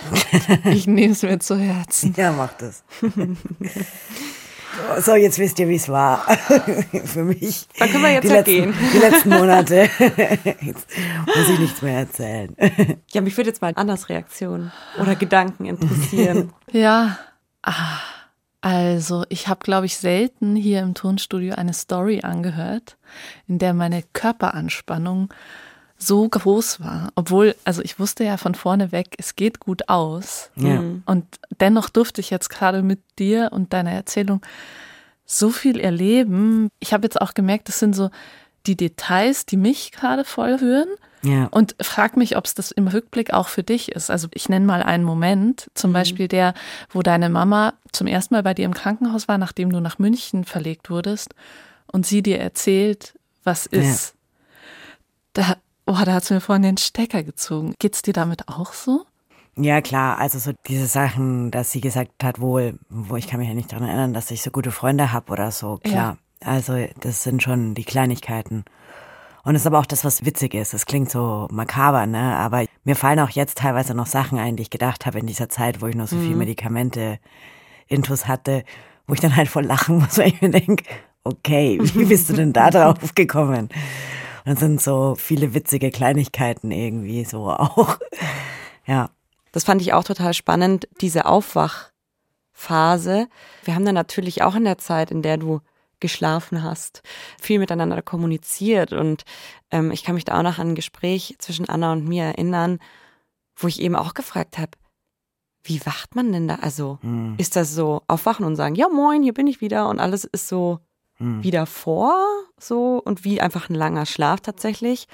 [0.65, 2.13] Ich nehme es mir zu Herzen.
[2.15, 2.83] Ja, macht es.
[5.01, 6.19] So, jetzt wisst ihr, wie es war.
[7.05, 7.67] Für mich.
[7.77, 8.73] Dann können wir jetzt die ja letzten, gehen.
[8.93, 9.89] Die letzten Monate.
[10.61, 10.87] Jetzt
[11.25, 12.55] muss ich nichts mehr erzählen.
[13.11, 16.51] Ja, mich würde jetzt mal anders Reaktionen oder Gedanken interessieren.
[16.71, 17.19] Ja,
[17.61, 17.99] ah,
[18.61, 22.97] also ich habe, glaube ich, selten hier im Tonstudio eine Story angehört,
[23.47, 25.31] in der meine Körperanspannung
[26.05, 27.09] so groß war.
[27.15, 30.49] Obwohl, also ich wusste ja von vorne weg, es geht gut aus.
[30.55, 30.81] Ja.
[31.05, 31.25] Und
[31.59, 34.41] dennoch durfte ich jetzt gerade mit dir und deiner Erzählung
[35.25, 36.69] so viel erleben.
[36.79, 38.09] Ich habe jetzt auch gemerkt, das sind so
[38.65, 40.89] die Details, die mich gerade voll rühren.
[41.21, 41.45] Ja.
[41.51, 44.09] Und frag mich, ob es das im Rückblick auch für dich ist.
[44.09, 45.93] Also ich nenne mal einen Moment, zum Mhm.
[45.93, 46.53] Beispiel der,
[46.89, 50.43] wo deine Mama zum ersten Mal bei dir im Krankenhaus war, nachdem du nach München
[50.43, 51.33] verlegt wurdest
[51.87, 53.13] und sie dir erzählt,
[53.45, 54.15] was ist.
[55.33, 55.55] Da
[55.85, 57.73] Oh, da hat's mir vorhin den Stecker gezogen.
[57.79, 59.05] Geht's dir damit auch so?
[59.55, 63.49] Ja, klar, also so diese Sachen, dass sie gesagt hat, wohl, wo ich kann mich
[63.49, 66.17] ja nicht daran erinnern, dass ich so gute Freunde habe oder so, klar.
[66.41, 66.47] Ja.
[66.47, 68.65] Also das sind schon die Kleinigkeiten.
[69.43, 70.73] Und es ist aber auch das, was witzig ist.
[70.73, 72.37] Es klingt so makaber, ne?
[72.37, 75.49] Aber mir fallen auch jetzt teilweise noch Sachen ein, die ich gedacht habe in dieser
[75.49, 76.27] Zeit, wo ich noch so mhm.
[76.27, 77.19] viel Medikamente
[77.87, 78.63] intus hatte,
[79.05, 80.85] wo ich dann halt voll lachen muss, weil ich mir denke,
[81.23, 83.69] okay, wie bist du denn da drauf gekommen?
[84.45, 87.97] Und es sind so viele witzige Kleinigkeiten irgendwie so auch.
[88.85, 89.09] Ja.
[89.51, 93.27] Das fand ich auch total spannend, diese Aufwachphase.
[93.63, 95.61] Wir haben dann natürlich auch in der Zeit, in der du
[95.99, 97.01] geschlafen hast,
[97.41, 98.91] viel miteinander kommuniziert.
[98.91, 99.23] Und
[99.71, 102.79] ähm, ich kann mich da auch noch an ein Gespräch zwischen Anna und mir erinnern,
[103.55, 104.71] wo ich eben auch gefragt habe,
[105.63, 106.55] wie wacht man denn da?
[106.55, 107.35] Also hm.
[107.37, 110.49] ist das so aufwachen und sagen, ja moin, hier bin ich wieder und alles ist
[110.49, 110.79] so
[111.23, 111.43] hm.
[111.43, 112.13] wieder vor,
[112.57, 115.07] so und wie einfach ein langer Schlaf tatsächlich.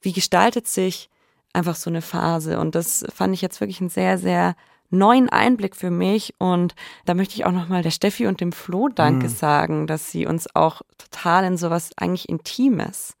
[0.00, 1.10] Wie gestaltet sich
[1.52, 2.58] einfach so eine Phase.
[2.58, 4.54] Und das fand ich jetzt wirklich einen sehr, sehr
[4.90, 6.34] neuen Einblick für mich.
[6.38, 6.74] Und
[7.04, 9.32] da möchte ich auch nochmal der Steffi und dem Flo Danke mhm.
[9.32, 13.14] sagen, dass sie uns auch total in sowas eigentlich Intimes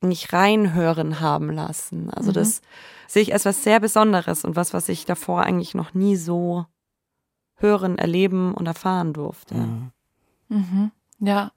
[0.00, 2.10] nicht reinhören haben lassen.
[2.10, 2.34] Also mhm.
[2.34, 2.60] das
[3.06, 6.66] sehe ich als was sehr Besonderes und was, was ich davor eigentlich noch nie so
[7.56, 9.54] hören, erleben und erfahren durfte.
[10.48, 10.90] Mhm.
[11.22, 11.52] Ja,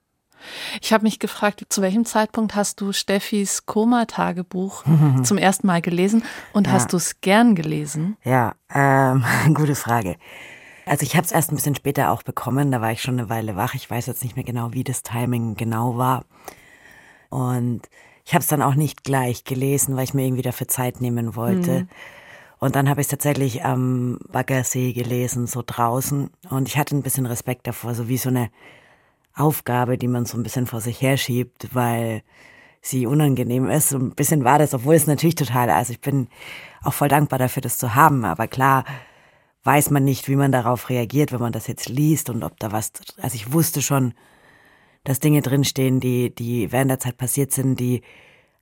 [0.80, 4.84] ich habe mich gefragt, zu welchem Zeitpunkt hast du Steffis Koma-Tagebuch
[5.24, 6.74] zum ersten Mal gelesen und ja.
[6.74, 8.18] hast du es gern gelesen?
[8.24, 10.18] Ja, ähm, gute Frage.
[10.86, 13.30] Also ich habe es erst ein bisschen später auch bekommen, da war ich schon eine
[13.30, 13.74] Weile wach.
[13.74, 16.26] Ich weiß jetzt nicht mehr genau, wie das Timing genau war.
[17.30, 17.82] Und
[18.24, 21.36] ich habe es dann auch nicht gleich gelesen, weil ich mir irgendwie dafür Zeit nehmen
[21.36, 21.82] wollte.
[21.82, 21.89] Mhm.
[22.59, 26.30] Und dann habe ich es tatsächlich am Baggersee gelesen, so draußen.
[26.49, 28.49] Und ich hatte ein bisschen Respekt davor, so wie so eine
[29.36, 32.23] Aufgabe, die man so ein bisschen vor sich herschiebt, weil
[32.81, 33.89] sie unangenehm ist.
[33.89, 36.27] So ein bisschen war das, obwohl es natürlich total, also ich bin
[36.83, 38.23] auch voll dankbar dafür, das zu haben.
[38.25, 38.86] Aber klar
[39.63, 42.71] weiß man nicht, wie man darauf reagiert, wenn man das jetzt liest und ob da
[42.71, 44.13] was, also ich wusste schon,
[45.03, 48.01] dass Dinge drinstehen, die, die während der Zeit passiert sind, die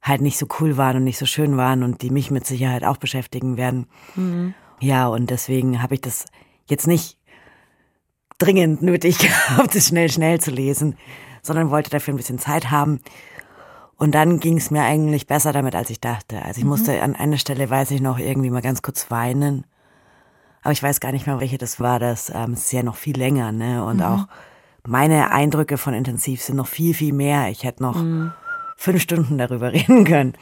[0.01, 2.83] halt nicht so cool waren und nicht so schön waren und die mich mit Sicherheit
[2.83, 3.87] auch beschäftigen werden.
[4.15, 4.53] Mhm.
[4.79, 6.25] Ja, und deswegen habe ich das
[6.67, 7.17] jetzt nicht
[8.37, 10.97] dringend nötig gehabt, es schnell, schnell zu lesen,
[11.41, 12.99] sondern wollte dafür ein bisschen Zeit haben.
[13.97, 16.41] Und dann ging es mir eigentlich besser damit, als ich dachte.
[16.43, 16.71] Also ich mhm.
[16.71, 19.65] musste an einer Stelle, weiß ich noch, irgendwie mal ganz kurz weinen.
[20.61, 21.99] Aber ich weiß gar nicht mehr, welche das war.
[21.99, 23.83] Das ähm, ist ja noch viel länger, ne?
[23.85, 24.03] Und mhm.
[24.03, 24.27] auch
[24.85, 27.49] meine Eindrücke von Intensiv sind noch viel, viel mehr.
[27.49, 28.33] Ich hätte noch mhm.
[28.75, 30.33] fünf Stunden darüber reden können.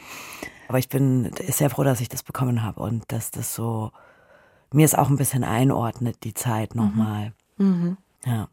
[0.68, 3.92] Aber ich bin sehr froh, dass ich das bekommen habe und dass das so
[4.72, 6.82] mir es auch ein bisschen einordnet, die Zeit mhm.
[6.82, 7.32] nochmal.
[7.62, 7.96] Mhm.
[8.24, 8.48] Ja.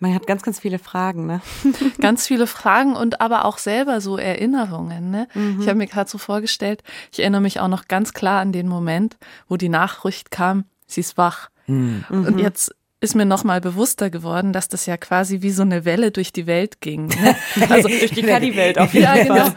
[0.00, 1.40] Man hat ganz, ganz viele Fragen, ne?
[2.00, 5.28] ganz viele Fragen und aber auch selber so Erinnerungen, ne?
[5.34, 5.60] Mhm.
[5.60, 8.68] Ich habe mir gerade so vorgestellt, ich erinnere mich auch noch ganz klar an den
[8.68, 9.16] Moment,
[9.48, 11.48] wo die Nachricht kam, sie ist wach.
[11.66, 12.04] Mhm.
[12.10, 12.74] Und jetzt
[13.04, 16.46] ist mir nochmal bewusster geworden, dass das ja quasi wie so eine Welle durch die
[16.46, 17.06] Welt ging.
[17.06, 17.36] Ne?
[17.68, 19.54] Also durch die Kadi-Welt auf jeden ja, Fall.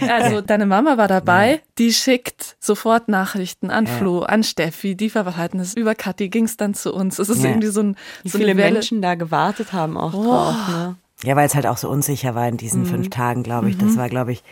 [0.00, 0.12] Genau.
[0.12, 1.58] Also deine Mama war dabei, ja.
[1.78, 3.92] die schickt sofort Nachrichten an ja.
[3.92, 5.74] Flo, an Steffi, die verhalten es.
[5.74, 7.18] Über Kathi ging es dann zu uns.
[7.18, 8.72] Es ist irgendwie so, ein, so viele eine Welle.
[8.72, 10.24] Menschen da gewartet haben auch oh.
[10.24, 10.54] drauf.
[10.68, 10.96] Ne?
[11.22, 12.86] Ja, weil es halt auch so unsicher war in diesen mhm.
[12.86, 13.78] fünf Tagen, glaube ich.
[13.78, 13.96] Das mhm.
[13.98, 14.42] war, glaube ich,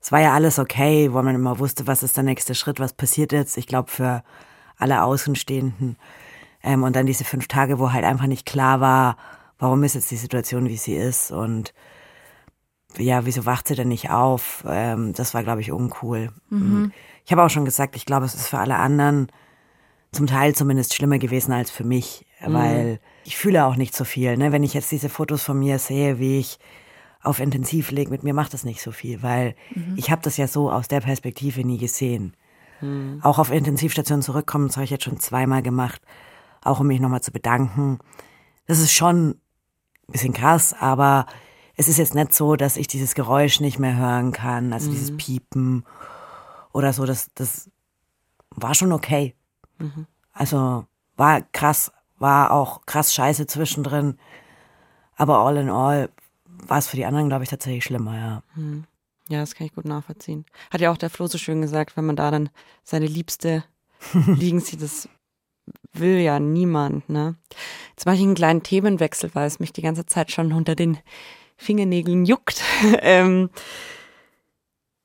[0.00, 2.92] es war ja alles okay, wo man immer wusste, was ist der nächste Schritt, was
[2.92, 3.56] passiert jetzt.
[3.56, 4.24] Ich glaube, für
[4.76, 5.96] alle Außenstehenden
[6.66, 9.16] ähm, und dann diese fünf Tage, wo halt einfach nicht klar war,
[9.58, 11.72] warum ist jetzt die Situation, wie sie ist und
[12.98, 14.64] ja, wieso wacht sie denn nicht auf?
[14.66, 16.30] Ähm, das war, glaube ich, uncool.
[16.50, 16.92] Mhm.
[17.24, 19.28] Ich habe auch schon gesagt, ich glaube, es ist für alle anderen
[20.12, 22.52] zum Teil zumindest schlimmer gewesen als für mich, mhm.
[22.52, 24.36] weil ich fühle auch nicht so viel.
[24.36, 24.50] Ne?
[24.50, 26.58] Wenn ich jetzt diese Fotos von mir sehe, wie ich
[27.22, 29.94] auf Intensiv lege, mit mir macht das nicht so viel, weil mhm.
[29.96, 32.34] ich habe das ja so aus der Perspektive nie gesehen.
[32.80, 33.20] Mhm.
[33.22, 36.00] Auch auf Intensivstationen zurückkommen, das habe ich jetzt schon zweimal gemacht
[36.66, 37.98] auch um mich nochmal zu bedanken.
[38.66, 41.26] Das ist schon ein bisschen krass, aber
[41.76, 44.94] es ist jetzt nicht so, dass ich dieses Geräusch nicht mehr hören kann, also mhm.
[44.94, 45.84] dieses Piepen
[46.72, 47.04] oder so.
[47.04, 47.70] Das, das
[48.50, 49.34] war schon okay.
[49.78, 50.06] Mhm.
[50.32, 50.86] Also
[51.16, 54.18] war krass, war auch krass scheiße zwischendrin.
[55.16, 56.10] Aber all in all
[56.46, 58.42] war es für die anderen, glaube ich, tatsächlich schlimmer, ja.
[58.54, 58.84] Mhm.
[59.28, 60.44] Ja, das kann ich gut nachvollziehen.
[60.70, 62.48] Hat ja auch der Flo so schön gesagt, wenn man da dann
[62.84, 63.64] seine Liebste
[64.26, 65.08] liegen sieht, das
[66.00, 67.36] will ja niemand, ne?
[67.90, 70.98] Jetzt mache ich einen kleinen Themenwechsel, weil es mich die ganze Zeit schon unter den
[71.56, 72.62] Fingernägeln juckt.
[73.00, 73.50] ähm,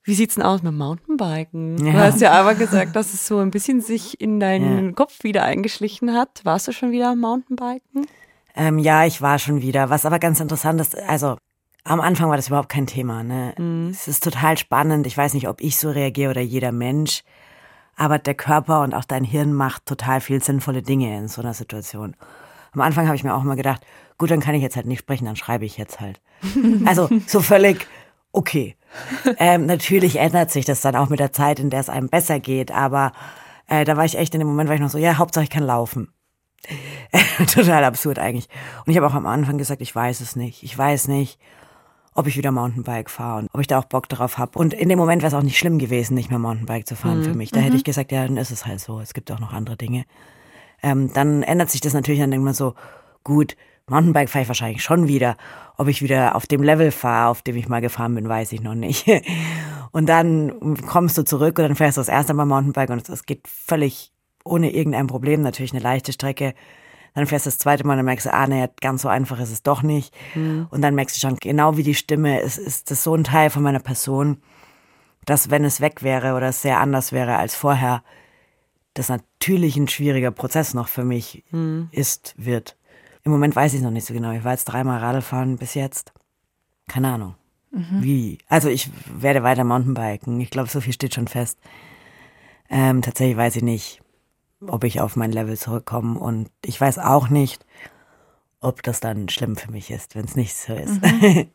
[0.04, 1.86] wie sieht's denn aus mit Mountainbiken?
[1.86, 1.92] Ja.
[1.94, 4.92] Du hast ja aber gesagt, dass es so ein bisschen sich in deinen ja.
[4.94, 6.42] Kopf wieder eingeschlichen hat.
[6.44, 8.08] Warst du schon wieder am Mountainbiken?
[8.56, 9.90] Ähm, ja, ich war schon wieder.
[9.90, 11.38] Was aber ganz interessant ist, also
[11.84, 13.24] Am Anfang war das überhaupt kein Thema.
[13.24, 13.54] Ne?
[13.58, 13.90] Mhm.
[13.90, 15.08] Es ist total spannend.
[15.08, 17.24] Ich weiß nicht, ob ich so reagiere oder jeder Mensch.
[18.02, 21.54] Aber der Körper und auch dein Hirn macht total viel sinnvolle Dinge in so einer
[21.54, 22.16] Situation.
[22.72, 23.86] Am Anfang habe ich mir auch immer gedacht,
[24.18, 26.20] gut, dann kann ich jetzt halt nicht sprechen, dann schreibe ich jetzt halt.
[26.88, 27.86] Also so völlig
[28.32, 28.76] okay.
[29.38, 32.40] Ähm, natürlich ändert sich das dann auch mit der Zeit, in der es einem besser
[32.40, 32.72] geht.
[32.72, 33.12] Aber
[33.68, 35.52] äh, da war ich echt in dem Moment, war ich noch so, ja, Hauptsache ich
[35.52, 36.12] kann laufen.
[37.54, 38.50] Total absurd eigentlich.
[38.84, 40.64] Und ich habe auch am Anfang gesagt, ich weiß es nicht.
[40.64, 41.40] Ich weiß nicht,
[42.14, 44.58] ob ich wieder Mountainbike fahre und ob ich da auch Bock drauf habe.
[44.60, 47.24] Und in dem Moment wäre es auch nicht schlimm gewesen, nicht mehr Mountainbike zu fahren
[47.24, 47.52] für mich.
[47.52, 49.00] Da hätte ich gesagt, ja, dann ist es halt so.
[49.00, 50.06] Es gibt auch noch andere Dinge.
[50.84, 52.74] Ähm, dann ändert sich das natürlich, dann denkt man so,
[53.24, 53.56] gut,
[53.88, 55.38] Mountainbike fahre ich wahrscheinlich schon wieder.
[55.78, 58.62] Ob ich wieder auf dem Level fahre, auf dem ich mal gefahren bin, weiß ich
[58.62, 59.06] noch nicht.
[59.92, 63.26] Und dann kommst du zurück und dann fährst du das erste Mal Mountainbike und es
[63.26, 64.14] geht völlig
[64.46, 66.54] ohne irgendein Problem, natürlich eine leichte Strecke.
[67.14, 69.40] Dann fährst du das zweite Mal und dann merkst du, ah, nee, ganz so einfach
[69.40, 70.14] ist es doch nicht.
[70.70, 73.50] Und dann merkst du schon, genau wie die Stimme, ist, ist das so ein Teil
[73.50, 74.42] von meiner Person,
[75.26, 78.04] dass wenn es weg wäre oder es sehr anders wäre als vorher,
[78.94, 81.44] das natürlich ein schwieriger Prozess noch für mich
[81.92, 82.78] ist, wird.
[83.24, 84.32] Im Moment weiß ich es noch nicht so genau.
[84.32, 86.14] Ich war jetzt dreimal Radl fahren bis jetzt.
[86.88, 87.36] Keine Ahnung.
[88.02, 88.38] Wie?
[88.48, 90.42] Also ich werde weiter Mountainbiken.
[90.42, 91.58] Ich glaube, so viel steht schon fest.
[92.70, 94.02] Ähm, tatsächlich weiß ich nicht,
[94.68, 96.20] ob ich auf mein Level zurückkomme.
[96.20, 97.66] Und ich weiß auch nicht,
[98.60, 101.00] ob das dann schlimm für mich ist, wenn es nicht so ist.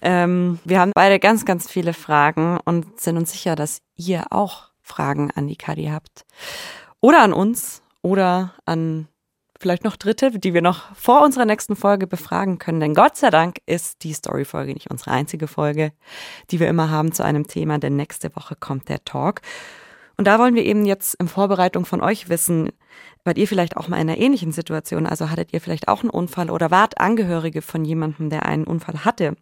[0.00, 4.70] Ähm, wir haben beide ganz, ganz viele Fragen und sind uns sicher, dass ihr auch
[4.80, 6.24] Fragen an die Kadi habt.
[7.00, 9.08] Oder an uns oder an
[9.58, 12.80] vielleicht noch Dritte, die wir noch vor unserer nächsten Folge befragen können.
[12.80, 15.92] Denn Gott sei Dank ist die Story-Folge nicht unsere einzige Folge,
[16.50, 19.40] die wir immer haben zu einem Thema, denn nächste Woche kommt der Talk.
[20.16, 22.70] Und da wollen wir eben jetzt in Vorbereitung von euch wissen,
[23.24, 25.06] wart ihr vielleicht auch mal in einer ähnlichen Situation?
[25.06, 29.04] Also hattet ihr vielleicht auch einen Unfall oder wart Angehörige von jemandem, der einen Unfall
[29.04, 29.34] hatte?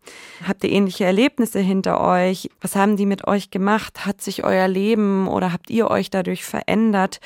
[0.47, 2.49] Habt ihr ähnliche Erlebnisse hinter euch?
[2.61, 4.07] Was haben die mit euch gemacht?
[4.07, 7.21] Hat sich euer Leben oder habt ihr euch dadurch verändert?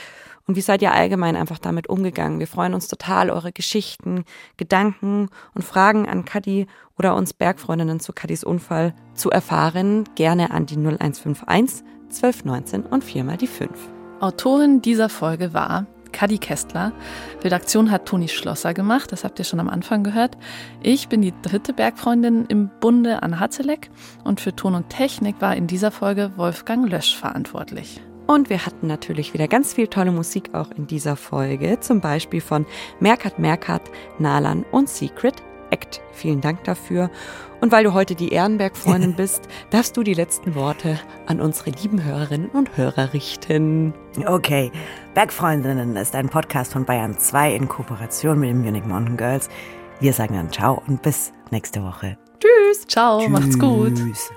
[0.46, 2.38] Und wie seid ihr allgemein einfach damit umgegangen?
[2.38, 4.24] Wir freuen uns total, eure Geschichten,
[4.56, 10.04] Gedanken und Fragen an Kadi oder uns Bergfreundinnen zu Kadis Unfall zu erfahren.
[10.14, 11.84] Gerne an die 0151
[12.16, 13.70] 1219 und viermal die 5.
[14.20, 16.92] Autorin dieser Folge war Kadi Kästler.
[17.44, 20.38] Redaktion hat Toni Schlosser gemacht, das habt ihr schon am Anfang gehört.
[20.82, 23.90] Ich bin die dritte Bergfreundin im Bunde Anna Hatzeleck
[24.24, 28.00] und für Ton und Technik war in dieser Folge Wolfgang Lösch verantwortlich.
[28.26, 32.40] Und wir hatten natürlich wieder ganz viel tolle Musik auch in dieser Folge, zum Beispiel
[32.40, 32.66] von
[32.98, 33.82] Merkat Merkat,
[34.18, 35.34] Nalan und Secret
[35.70, 36.00] Act.
[36.12, 37.10] Vielen Dank dafür.
[37.60, 42.04] Und weil du heute die Ehrenberg-Freundin bist, darfst du die letzten Worte an unsere lieben
[42.04, 43.94] Hörerinnen und Hörer richten.
[44.26, 44.70] Okay,
[45.14, 49.48] Bergfreundinnen ist ein Podcast von Bayern 2 in Kooperation mit den Munich Mountain Girls.
[50.00, 52.18] Wir sagen dann Ciao und bis nächste Woche.
[52.38, 53.94] Tschüss, ciao, macht's gut.
[53.94, 54.30] Tschüss.